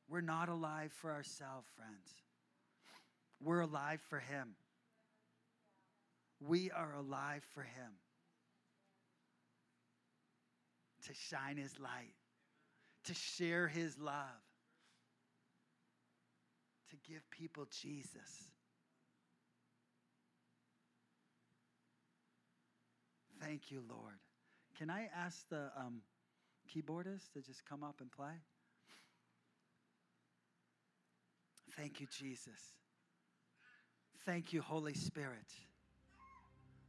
We're 0.10 0.22
not 0.22 0.50
alive 0.50 0.92
for 0.92 1.12
ourselves, 1.12 1.68
friends. 1.76 2.24
We're 3.42 3.62
alive 3.62 4.02
for 4.10 4.20
Him. 4.20 4.56
We 6.46 6.72
are 6.72 6.94
alive 6.94 7.44
for 7.54 7.62
Him 7.62 7.92
to 11.08 11.14
shine 11.14 11.58
His 11.58 11.80
light, 11.80 12.14
to 13.06 13.14
share 13.14 13.68
His 13.68 13.98
love, 13.98 14.44
to 16.90 16.96
give 17.12 17.30
people 17.32 17.68
Jesus. 17.82 18.50
Thank 23.42 23.72
you, 23.72 23.82
Lord. 23.90 24.20
Can 24.78 24.90
I 24.90 25.10
ask 25.16 25.48
the 25.50 25.72
um, 25.78 26.02
keyboardist 26.70 27.32
to 27.34 27.42
just 27.42 27.66
come 27.66 27.84
up 27.84 28.02
and 28.02 28.12
play? 28.12 28.34
Thank 31.78 32.02
you, 32.02 32.08
Jesus. 32.18 32.76
Thank 34.26 34.52
you, 34.52 34.62
Holy 34.62 34.94
Spirit. 34.94 35.48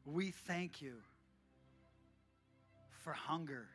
We 0.04 0.30
thank 0.30 0.82
you 0.82 0.94
for 3.04 3.12
hunger. 3.12 3.68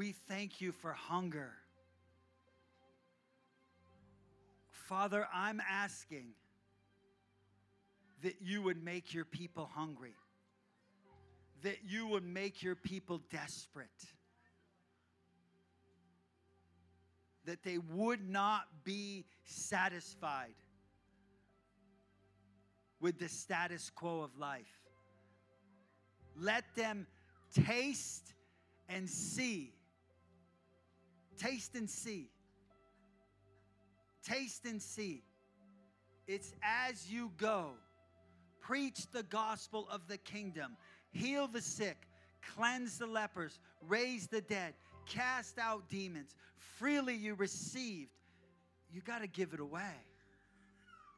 We 0.00 0.12
thank 0.12 0.62
you 0.62 0.72
for 0.72 0.94
hunger. 0.94 1.52
Father, 4.70 5.28
I'm 5.30 5.60
asking 5.60 6.28
that 8.22 8.36
you 8.40 8.62
would 8.62 8.82
make 8.82 9.12
your 9.12 9.26
people 9.26 9.68
hungry, 9.70 10.14
that 11.64 11.84
you 11.86 12.06
would 12.06 12.24
make 12.24 12.62
your 12.62 12.76
people 12.76 13.20
desperate, 13.30 13.90
that 17.44 17.62
they 17.62 17.76
would 17.76 18.26
not 18.26 18.62
be 18.84 19.26
satisfied 19.44 20.54
with 23.02 23.18
the 23.18 23.28
status 23.28 23.90
quo 23.94 24.22
of 24.22 24.30
life. 24.38 24.80
Let 26.38 26.64
them 26.74 27.06
taste 27.52 28.32
and 28.88 29.06
see 29.06 29.74
Taste 31.40 31.74
and 31.74 31.88
see. 31.88 32.28
Taste 34.22 34.66
and 34.66 34.80
see. 34.80 35.22
It's 36.26 36.52
as 36.62 37.10
you 37.10 37.32
go. 37.38 37.70
Preach 38.60 39.10
the 39.10 39.22
gospel 39.22 39.88
of 39.90 40.06
the 40.06 40.18
kingdom. 40.18 40.76
Heal 41.12 41.48
the 41.48 41.62
sick. 41.62 41.96
Cleanse 42.54 42.98
the 42.98 43.06
lepers. 43.06 43.58
Raise 43.88 44.26
the 44.26 44.42
dead. 44.42 44.74
Cast 45.06 45.58
out 45.58 45.88
demons. 45.88 46.34
Freely 46.78 47.14
you 47.14 47.34
received. 47.34 48.10
You 48.92 49.00
got 49.00 49.22
to 49.22 49.26
give 49.26 49.54
it 49.54 49.60
away. 49.60 49.96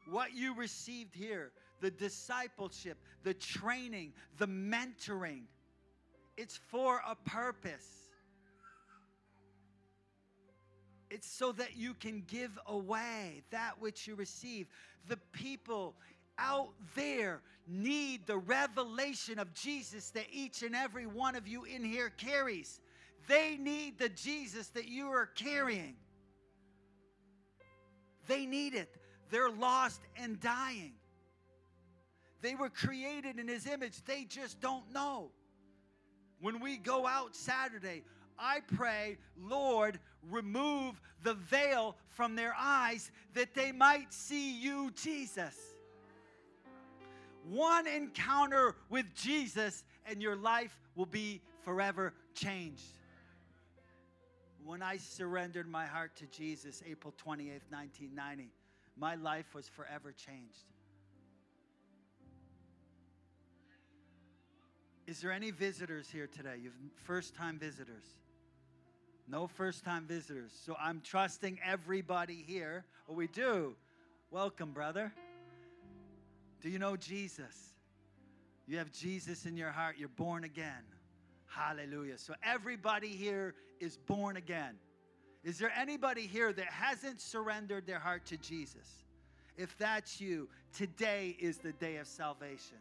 What 0.08 0.34
you 0.34 0.54
received 0.54 1.14
here, 1.14 1.50
the 1.80 1.90
discipleship, 1.90 2.98
the 3.24 3.34
training, 3.34 4.12
the 4.38 4.46
mentoring, 4.46 5.42
it's 6.36 6.56
for 6.70 7.02
a 7.06 7.16
purpose. 7.28 8.01
It's 11.12 11.30
so 11.30 11.52
that 11.52 11.76
you 11.76 11.92
can 11.92 12.22
give 12.26 12.58
away 12.66 13.42
that 13.50 13.78
which 13.78 14.06
you 14.06 14.14
receive. 14.14 14.66
The 15.08 15.18
people 15.32 15.94
out 16.38 16.70
there 16.94 17.42
need 17.68 18.26
the 18.26 18.38
revelation 18.38 19.38
of 19.38 19.52
Jesus 19.52 20.08
that 20.12 20.24
each 20.32 20.62
and 20.62 20.74
every 20.74 21.04
one 21.04 21.36
of 21.36 21.46
you 21.46 21.64
in 21.64 21.84
here 21.84 22.08
carries. 22.08 22.80
They 23.28 23.58
need 23.60 23.98
the 23.98 24.08
Jesus 24.08 24.68
that 24.68 24.88
you 24.88 25.08
are 25.08 25.26
carrying. 25.26 25.96
They 28.26 28.46
need 28.46 28.74
it. 28.74 28.88
They're 29.28 29.50
lost 29.50 30.00
and 30.16 30.40
dying. 30.40 30.94
They 32.40 32.54
were 32.54 32.70
created 32.70 33.38
in 33.38 33.48
His 33.48 33.66
image, 33.66 34.02
they 34.06 34.24
just 34.24 34.62
don't 34.62 34.90
know. 34.94 35.30
When 36.40 36.58
we 36.58 36.78
go 36.78 37.06
out 37.06 37.36
Saturday, 37.36 38.02
I 38.42 38.58
pray, 38.74 39.18
Lord, 39.40 40.00
remove 40.28 41.00
the 41.22 41.34
veil 41.34 41.96
from 42.08 42.34
their 42.34 42.54
eyes 42.58 43.12
that 43.34 43.54
they 43.54 43.70
might 43.70 44.12
see 44.12 44.58
you, 44.58 44.90
Jesus. 45.00 45.56
One 47.48 47.86
encounter 47.86 48.74
with 48.90 49.14
Jesus, 49.14 49.84
and 50.06 50.20
your 50.20 50.34
life 50.34 50.76
will 50.96 51.06
be 51.06 51.40
forever 51.64 52.14
changed. 52.34 52.98
When 54.64 54.82
I 54.82 54.96
surrendered 54.96 55.68
my 55.68 55.86
heart 55.86 56.16
to 56.16 56.26
Jesus, 56.26 56.82
April 56.88 57.14
28th, 57.24 57.70
1990, 57.70 58.50
my 58.96 59.14
life 59.14 59.54
was 59.54 59.68
forever 59.68 60.12
changed. 60.12 60.66
Is 65.06 65.20
there 65.20 65.32
any 65.32 65.50
visitors 65.50 66.08
here 66.08 66.26
today? 66.26 66.56
You've 66.62 66.74
first 67.04 67.34
time 67.34 67.58
visitors. 67.58 68.04
No 69.28 69.46
first 69.46 69.84
time 69.84 70.06
visitors. 70.06 70.52
So 70.64 70.76
I'm 70.80 71.00
trusting 71.00 71.58
everybody 71.64 72.44
here. 72.46 72.84
Oh, 73.08 73.14
we 73.14 73.28
do. 73.28 73.74
Welcome, 74.30 74.72
brother. 74.72 75.12
Do 76.60 76.68
you 76.68 76.78
know 76.78 76.96
Jesus? 76.96 77.74
You 78.66 78.78
have 78.78 78.92
Jesus 78.92 79.46
in 79.46 79.56
your 79.56 79.70
heart. 79.70 79.96
You're 79.98 80.08
born 80.08 80.44
again. 80.44 80.84
Hallelujah. 81.46 82.18
So 82.18 82.34
everybody 82.42 83.08
here 83.08 83.54
is 83.80 83.96
born 83.96 84.36
again. 84.36 84.76
Is 85.44 85.58
there 85.58 85.72
anybody 85.76 86.26
here 86.26 86.52
that 86.52 86.66
hasn't 86.66 87.20
surrendered 87.20 87.86
their 87.86 87.98
heart 87.98 88.24
to 88.26 88.36
Jesus? 88.36 89.04
If 89.56 89.76
that's 89.76 90.20
you, 90.20 90.48
today 90.72 91.36
is 91.38 91.58
the 91.58 91.72
day 91.72 91.96
of 91.96 92.06
salvation. 92.06 92.78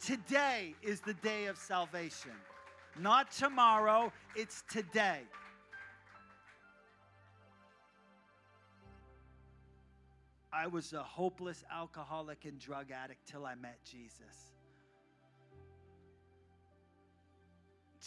Today 0.00 0.74
is 0.82 1.00
the 1.00 1.14
day 1.14 1.46
of 1.46 1.58
salvation. 1.58 2.32
Not 2.98 3.32
tomorrow, 3.32 4.12
it's 4.36 4.62
today. 4.70 5.20
I 10.52 10.68
was 10.68 10.92
a 10.92 11.02
hopeless 11.02 11.64
alcoholic 11.72 12.44
and 12.44 12.60
drug 12.60 12.92
addict 12.92 13.28
till 13.28 13.44
I 13.44 13.56
met 13.56 13.78
Jesus. 13.84 14.52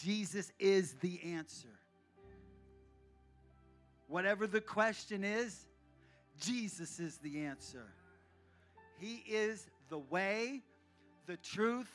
Jesus 0.01 0.53
is 0.57 0.93
the 1.01 1.19
answer. 1.23 1.67
Whatever 4.07 4.47
the 4.47 4.61
question 4.61 5.25
is, 5.25 5.65
Jesus 6.39 6.99
is 6.99 7.17
the 7.17 7.39
answer. 7.41 7.87
He 8.97 9.23
is 9.27 9.67
the 9.89 9.99
way, 9.99 10.61
the 11.25 11.37
truth, 11.37 11.91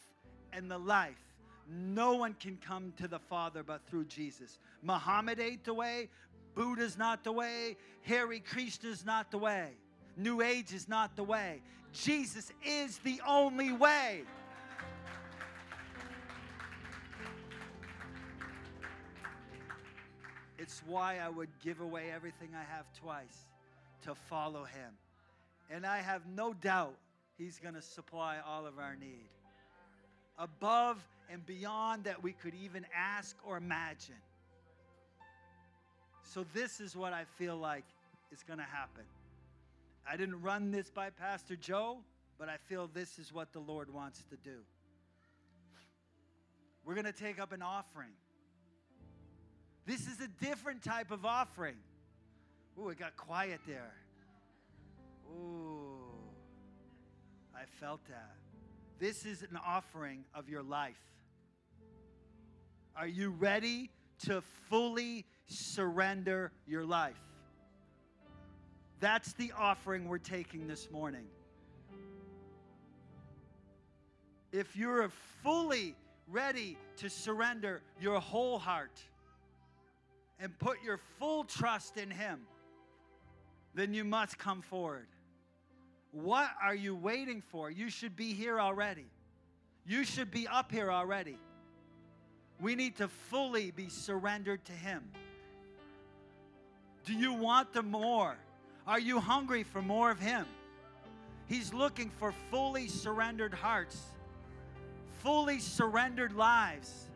and 0.52 0.70
the 0.70 0.78
life. 0.78 1.31
No 1.72 2.14
one 2.16 2.34
can 2.34 2.58
come 2.58 2.92
to 2.98 3.08
the 3.08 3.18
Father 3.18 3.62
but 3.62 3.80
through 3.88 4.04
Jesus. 4.04 4.58
Muhammad 4.82 5.40
ain't 5.40 5.64
the 5.64 5.72
way, 5.72 6.10
Buddha's 6.54 6.98
not 6.98 7.24
the 7.24 7.32
way, 7.32 7.76
Hare 8.02 8.38
Krishna's 8.40 9.06
not 9.06 9.30
the 9.30 9.38
way, 9.38 9.70
New 10.16 10.42
Age 10.42 10.74
is 10.74 10.86
not 10.86 11.16
the 11.16 11.22
way. 11.22 11.62
Jesus 11.94 12.52
is 12.62 12.98
the 12.98 13.20
only 13.26 13.72
way. 13.72 14.22
It's 20.58 20.82
why 20.86 21.18
I 21.18 21.28
would 21.28 21.48
give 21.62 21.80
away 21.80 22.10
everything 22.14 22.50
I 22.54 22.64
have 22.74 22.86
twice 23.00 23.46
to 24.04 24.14
follow 24.14 24.64
him. 24.64 24.92
And 25.70 25.86
I 25.86 25.98
have 25.98 26.22
no 26.26 26.52
doubt 26.52 26.94
he's 27.38 27.58
going 27.58 27.74
to 27.74 27.82
supply 27.82 28.38
all 28.46 28.66
of 28.66 28.78
our 28.78 28.94
need 28.94 29.28
above 30.38 30.98
and 31.32 31.44
beyond 31.46 32.04
that 32.04 32.22
we 32.22 32.32
could 32.32 32.54
even 32.54 32.84
ask 32.94 33.36
or 33.44 33.56
imagine. 33.56 34.14
So, 36.22 36.44
this 36.54 36.78
is 36.80 36.94
what 36.94 37.12
I 37.12 37.24
feel 37.38 37.56
like 37.56 37.84
is 38.30 38.42
going 38.42 38.58
to 38.58 38.64
happen. 38.64 39.04
I 40.08 40.16
didn't 40.16 40.42
run 40.42 40.70
this 40.70 40.90
by 40.90 41.10
Pastor 41.10 41.56
Joe, 41.56 41.98
but 42.38 42.48
I 42.48 42.56
feel 42.68 42.88
this 42.92 43.18
is 43.18 43.32
what 43.32 43.52
the 43.52 43.60
Lord 43.60 43.92
wants 43.92 44.22
to 44.30 44.36
do. 44.36 44.58
We're 46.84 46.94
going 46.94 47.06
to 47.06 47.12
take 47.12 47.40
up 47.40 47.52
an 47.52 47.62
offering. 47.62 48.12
This 49.86 50.06
is 50.06 50.20
a 50.20 50.28
different 50.44 50.82
type 50.82 51.10
of 51.10 51.24
offering. 51.24 51.76
Ooh, 52.78 52.88
it 52.88 52.98
got 52.98 53.16
quiet 53.16 53.60
there. 53.66 53.94
Ooh, 55.30 55.96
I 57.54 57.64
felt 57.80 58.00
that. 58.08 58.36
This 58.98 59.24
is 59.24 59.42
an 59.42 59.58
offering 59.66 60.24
of 60.34 60.48
your 60.48 60.62
life. 60.62 60.96
Are 62.96 63.06
you 63.06 63.30
ready 63.30 63.90
to 64.26 64.42
fully 64.68 65.24
surrender 65.46 66.52
your 66.66 66.84
life? 66.84 67.20
That's 69.00 69.32
the 69.32 69.52
offering 69.58 70.08
we're 70.08 70.18
taking 70.18 70.66
this 70.68 70.90
morning. 70.90 71.24
If 74.52 74.76
you're 74.76 75.10
fully 75.42 75.96
ready 76.28 76.76
to 76.98 77.08
surrender 77.08 77.82
your 78.00 78.20
whole 78.20 78.58
heart 78.58 79.00
and 80.38 80.56
put 80.58 80.82
your 80.84 81.00
full 81.18 81.44
trust 81.44 81.96
in 81.96 82.10
Him, 82.10 82.40
then 83.74 83.94
you 83.94 84.04
must 84.04 84.38
come 84.38 84.60
forward. 84.60 85.06
What 86.10 86.50
are 86.62 86.74
you 86.74 86.94
waiting 86.94 87.42
for? 87.50 87.70
You 87.70 87.88
should 87.88 88.14
be 88.14 88.34
here 88.34 88.60
already. 88.60 89.06
You 89.86 90.04
should 90.04 90.30
be 90.30 90.46
up 90.46 90.70
here 90.70 90.92
already. 90.92 91.38
We 92.62 92.76
need 92.76 92.96
to 92.96 93.08
fully 93.08 93.72
be 93.72 93.88
surrendered 93.88 94.64
to 94.66 94.72
Him. 94.72 95.02
Do 97.04 97.12
you 97.12 97.32
want 97.32 97.72
the 97.72 97.82
more? 97.82 98.36
Are 98.86 99.00
you 99.00 99.18
hungry 99.20 99.64
for 99.64 99.82
more 99.82 100.10
of 100.10 100.20
Him? 100.20 100.46
He's 101.46 101.74
looking 101.74 102.08
for 102.08 102.32
fully 102.50 102.86
surrendered 102.86 103.52
hearts, 103.52 104.00
fully 105.18 105.58
surrendered 105.58 106.32
lives. 106.32 107.10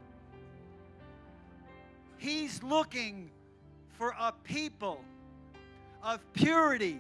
He's 2.18 2.62
looking 2.62 3.30
for 3.96 4.14
a 4.18 4.32
people 4.42 5.04
of 6.02 6.20
purity, 6.32 6.98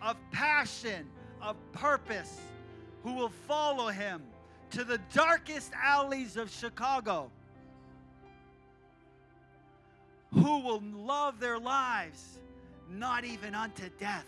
of 0.00 0.16
passion, 0.30 1.06
of 1.40 1.56
purpose 1.72 2.40
who 3.02 3.14
will 3.14 3.32
follow 3.46 3.88
him 3.88 4.22
to 4.70 4.84
the 4.84 4.98
darkest 5.12 5.72
alleys 5.74 6.36
of 6.36 6.50
Chicago, 6.50 7.30
who 10.32 10.60
will 10.60 10.82
love 10.94 11.40
their 11.40 11.58
lives 11.58 12.38
not 12.90 13.24
even 13.24 13.54
unto 13.54 13.88
death. 13.98 14.26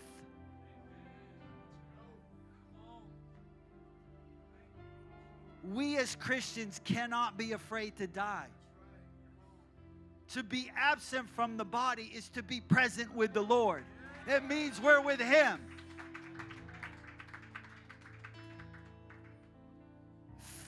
We 5.73 5.97
as 5.97 6.15
Christians 6.15 6.79
cannot 6.83 7.37
be 7.37 7.53
afraid 7.53 7.95
to 7.97 8.07
die. 8.07 8.47
To 10.33 10.43
be 10.43 10.71
absent 10.75 11.29
from 11.29 11.57
the 11.57 11.65
body 11.65 12.11
is 12.13 12.29
to 12.29 12.43
be 12.43 12.61
present 12.61 13.15
with 13.15 13.33
the 13.33 13.41
Lord. 13.41 13.83
It 14.27 14.43
means 14.43 14.81
we're 14.81 15.01
with 15.01 15.19
Him. 15.19 15.59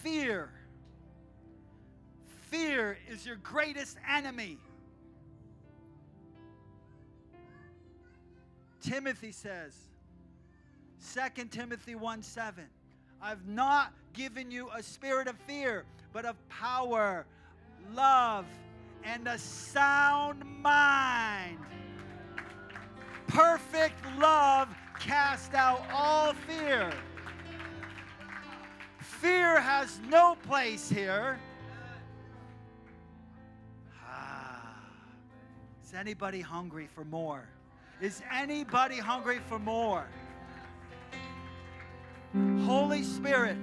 Fear. 0.02 0.50
Fear 2.50 2.98
is 3.10 3.26
your 3.26 3.36
greatest 3.38 3.98
enemy. 4.10 4.58
Timothy 8.82 9.32
says, 9.32 9.74
2 11.14 11.46
Timothy 11.46 11.96
1 11.96 12.22
7, 12.22 12.64
I've 13.22 13.48
not 13.48 13.94
given 14.14 14.52
you 14.52 14.70
a 14.76 14.84
spirit 14.84 15.28
of 15.28 15.38
fear, 15.48 15.86
but 16.14 16.26
of 16.26 16.36
power, 16.50 17.26
love, 17.94 18.46
and 19.04 19.28
a 19.28 19.38
sound 19.38 20.44
mind. 20.62 21.60
Perfect 23.28 24.04
love 24.18 24.70
cast 25.00 25.54
out 25.54 25.86
all 25.94 26.34
fear. 26.34 26.92
Fear 29.00 29.62
has 29.62 30.00
no 30.10 30.36
place 30.44 30.90
here. 30.90 31.40
Ah. 34.06 34.76
Is 35.84 35.94
anybody 35.94 36.42
hungry 36.42 36.88
for 36.94 37.04
more? 37.04 37.48
Is 38.00 38.22
anybody 38.32 38.98
hungry 38.98 39.39
for 39.50 39.58
more? 39.58 40.06
Holy 42.64 43.02
Spirit, 43.02 43.58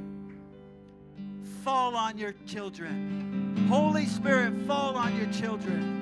fall 1.63 1.95
on 1.95 2.19
your 2.19 2.35
children. 2.45 3.67
Holy 3.69 4.07
Spirit, 4.07 4.55
fall 4.67 4.97
on 4.97 5.17
your 5.17 5.31
children. 5.33 6.01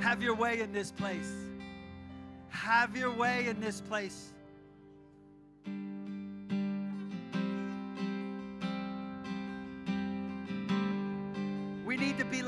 Have 0.00 0.20
your 0.20 0.34
way 0.34 0.60
in 0.60 0.72
this 0.72 0.90
place. 0.90 1.32
Have 2.48 2.96
your 2.96 3.12
way 3.12 3.46
in 3.46 3.60
this 3.60 3.80
place. 3.80 4.32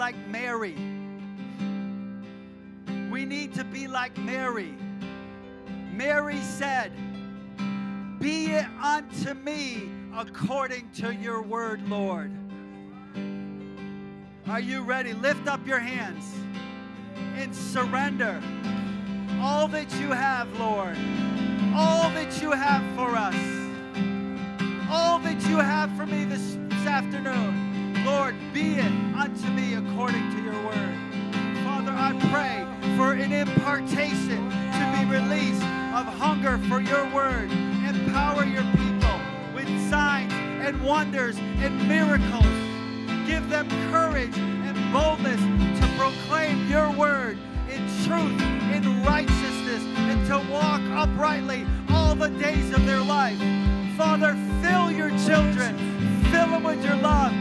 Like 0.05 0.29
Mary. 0.29 0.77
We 3.11 3.25
need 3.25 3.55
to 3.55 3.65
be 3.65 3.89
like 3.89 4.19
Mary. 4.19 4.75
Mary 5.95 6.43
said, 6.43 6.93
Be 8.21 8.53
it 8.53 8.67
unto 8.83 9.33
me 9.33 9.89
according 10.15 10.91
to 10.97 11.15
your 11.15 11.41
word, 11.41 11.89
Lord. 11.89 12.31
Are 14.47 14.61
you 14.61 14.83
ready? 14.83 15.15
Lift 15.15 15.49
up 15.49 15.67
your 15.67 15.79
hands 15.79 16.27
and 17.37 17.57
surrender 17.57 18.43
all 19.41 19.69
that 19.69 19.91
you 19.99 20.11
have, 20.11 20.53
Lord. 20.61 20.99
All 21.75 22.11
that 22.11 22.43
you 22.43 22.51
have 22.51 22.85
for 22.95 23.17
us. 23.17 23.35
All 24.91 25.19
that 25.21 25.41
you 25.49 25.57
have 25.57 25.91
for 25.97 26.05
me 26.05 26.27
this, 26.27 26.59
afternoon. 26.87 27.64
Lord, 28.05 28.37
be 28.53 28.75
it 28.75 28.93
unto 29.17 29.49
me 29.49 29.75
according 29.75 30.31
to 30.37 30.43
your 30.43 30.63
word. 30.63 30.95
Father, 31.65 31.91
I 31.91 32.13
pray 32.31 32.97
for 32.99 33.15
an 33.15 33.33
impartation 33.33 34.51
to 34.51 34.97
be 34.99 35.07
released 35.11 35.63
of 35.95 36.05
hunger 36.19 36.59
for 36.69 36.83
your 36.83 37.09
word. 37.15 37.51
Empower 37.51 38.45
your 38.45 38.65
people 38.77 39.19
with 39.55 39.69
signs 39.89 40.31
and 40.35 40.85
wonders 40.85 41.39
and 41.39 41.89
miracles. 41.89 42.45
Give 43.27 43.49
them 43.49 43.69
courage 43.91 44.37
and 44.37 44.93
boldness 44.93 45.41
to 45.81 45.87
proclaim 45.97 46.69
your 46.69 46.91
word 46.93 47.39
in 47.71 47.81
truth, 48.05 48.39
in 48.71 49.03
righteousness, 49.03 49.83
and 49.97 50.27
to 50.27 50.53
walk 50.53 50.83
uprightly 50.91 51.67
all 51.89 52.15
the 52.15 52.29
days 52.29 52.71
of 52.75 52.85
their 52.85 53.01
life. 53.01 53.39
Father, 53.97 54.37
fill 54.61 54.91
your 54.91 55.09
children, 55.25 55.75
fill 56.31 56.49
them 56.49 56.65
with 56.65 56.85
your 56.85 56.97
love, 56.97 57.33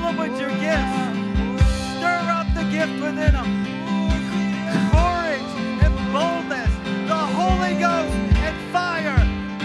fill 0.00 0.12
them 0.12 0.16
with 0.16 0.40
your 0.40 0.50
gifts. 0.50 1.66
Stir 1.96 2.20
up 2.38 2.46
the 2.54 2.64
gift 2.70 2.92
within 3.00 3.32
them. 3.32 3.50
Courage 4.90 5.52
and 5.84 5.94
boldness, 6.12 6.72
the 7.08 7.22
Holy 7.38 7.74
Ghost 7.74 8.16
and 8.46 8.72
fire. 8.72 9.16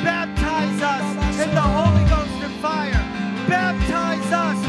Baptize 0.04 0.82
us 0.82 1.40
in 1.40 1.54
the 1.54 1.62
Holy 1.62 2.04
Ghost 2.10 2.44
and 2.44 2.56
fire. 2.62 3.04
Baptize 3.48 4.32
us 4.32 4.65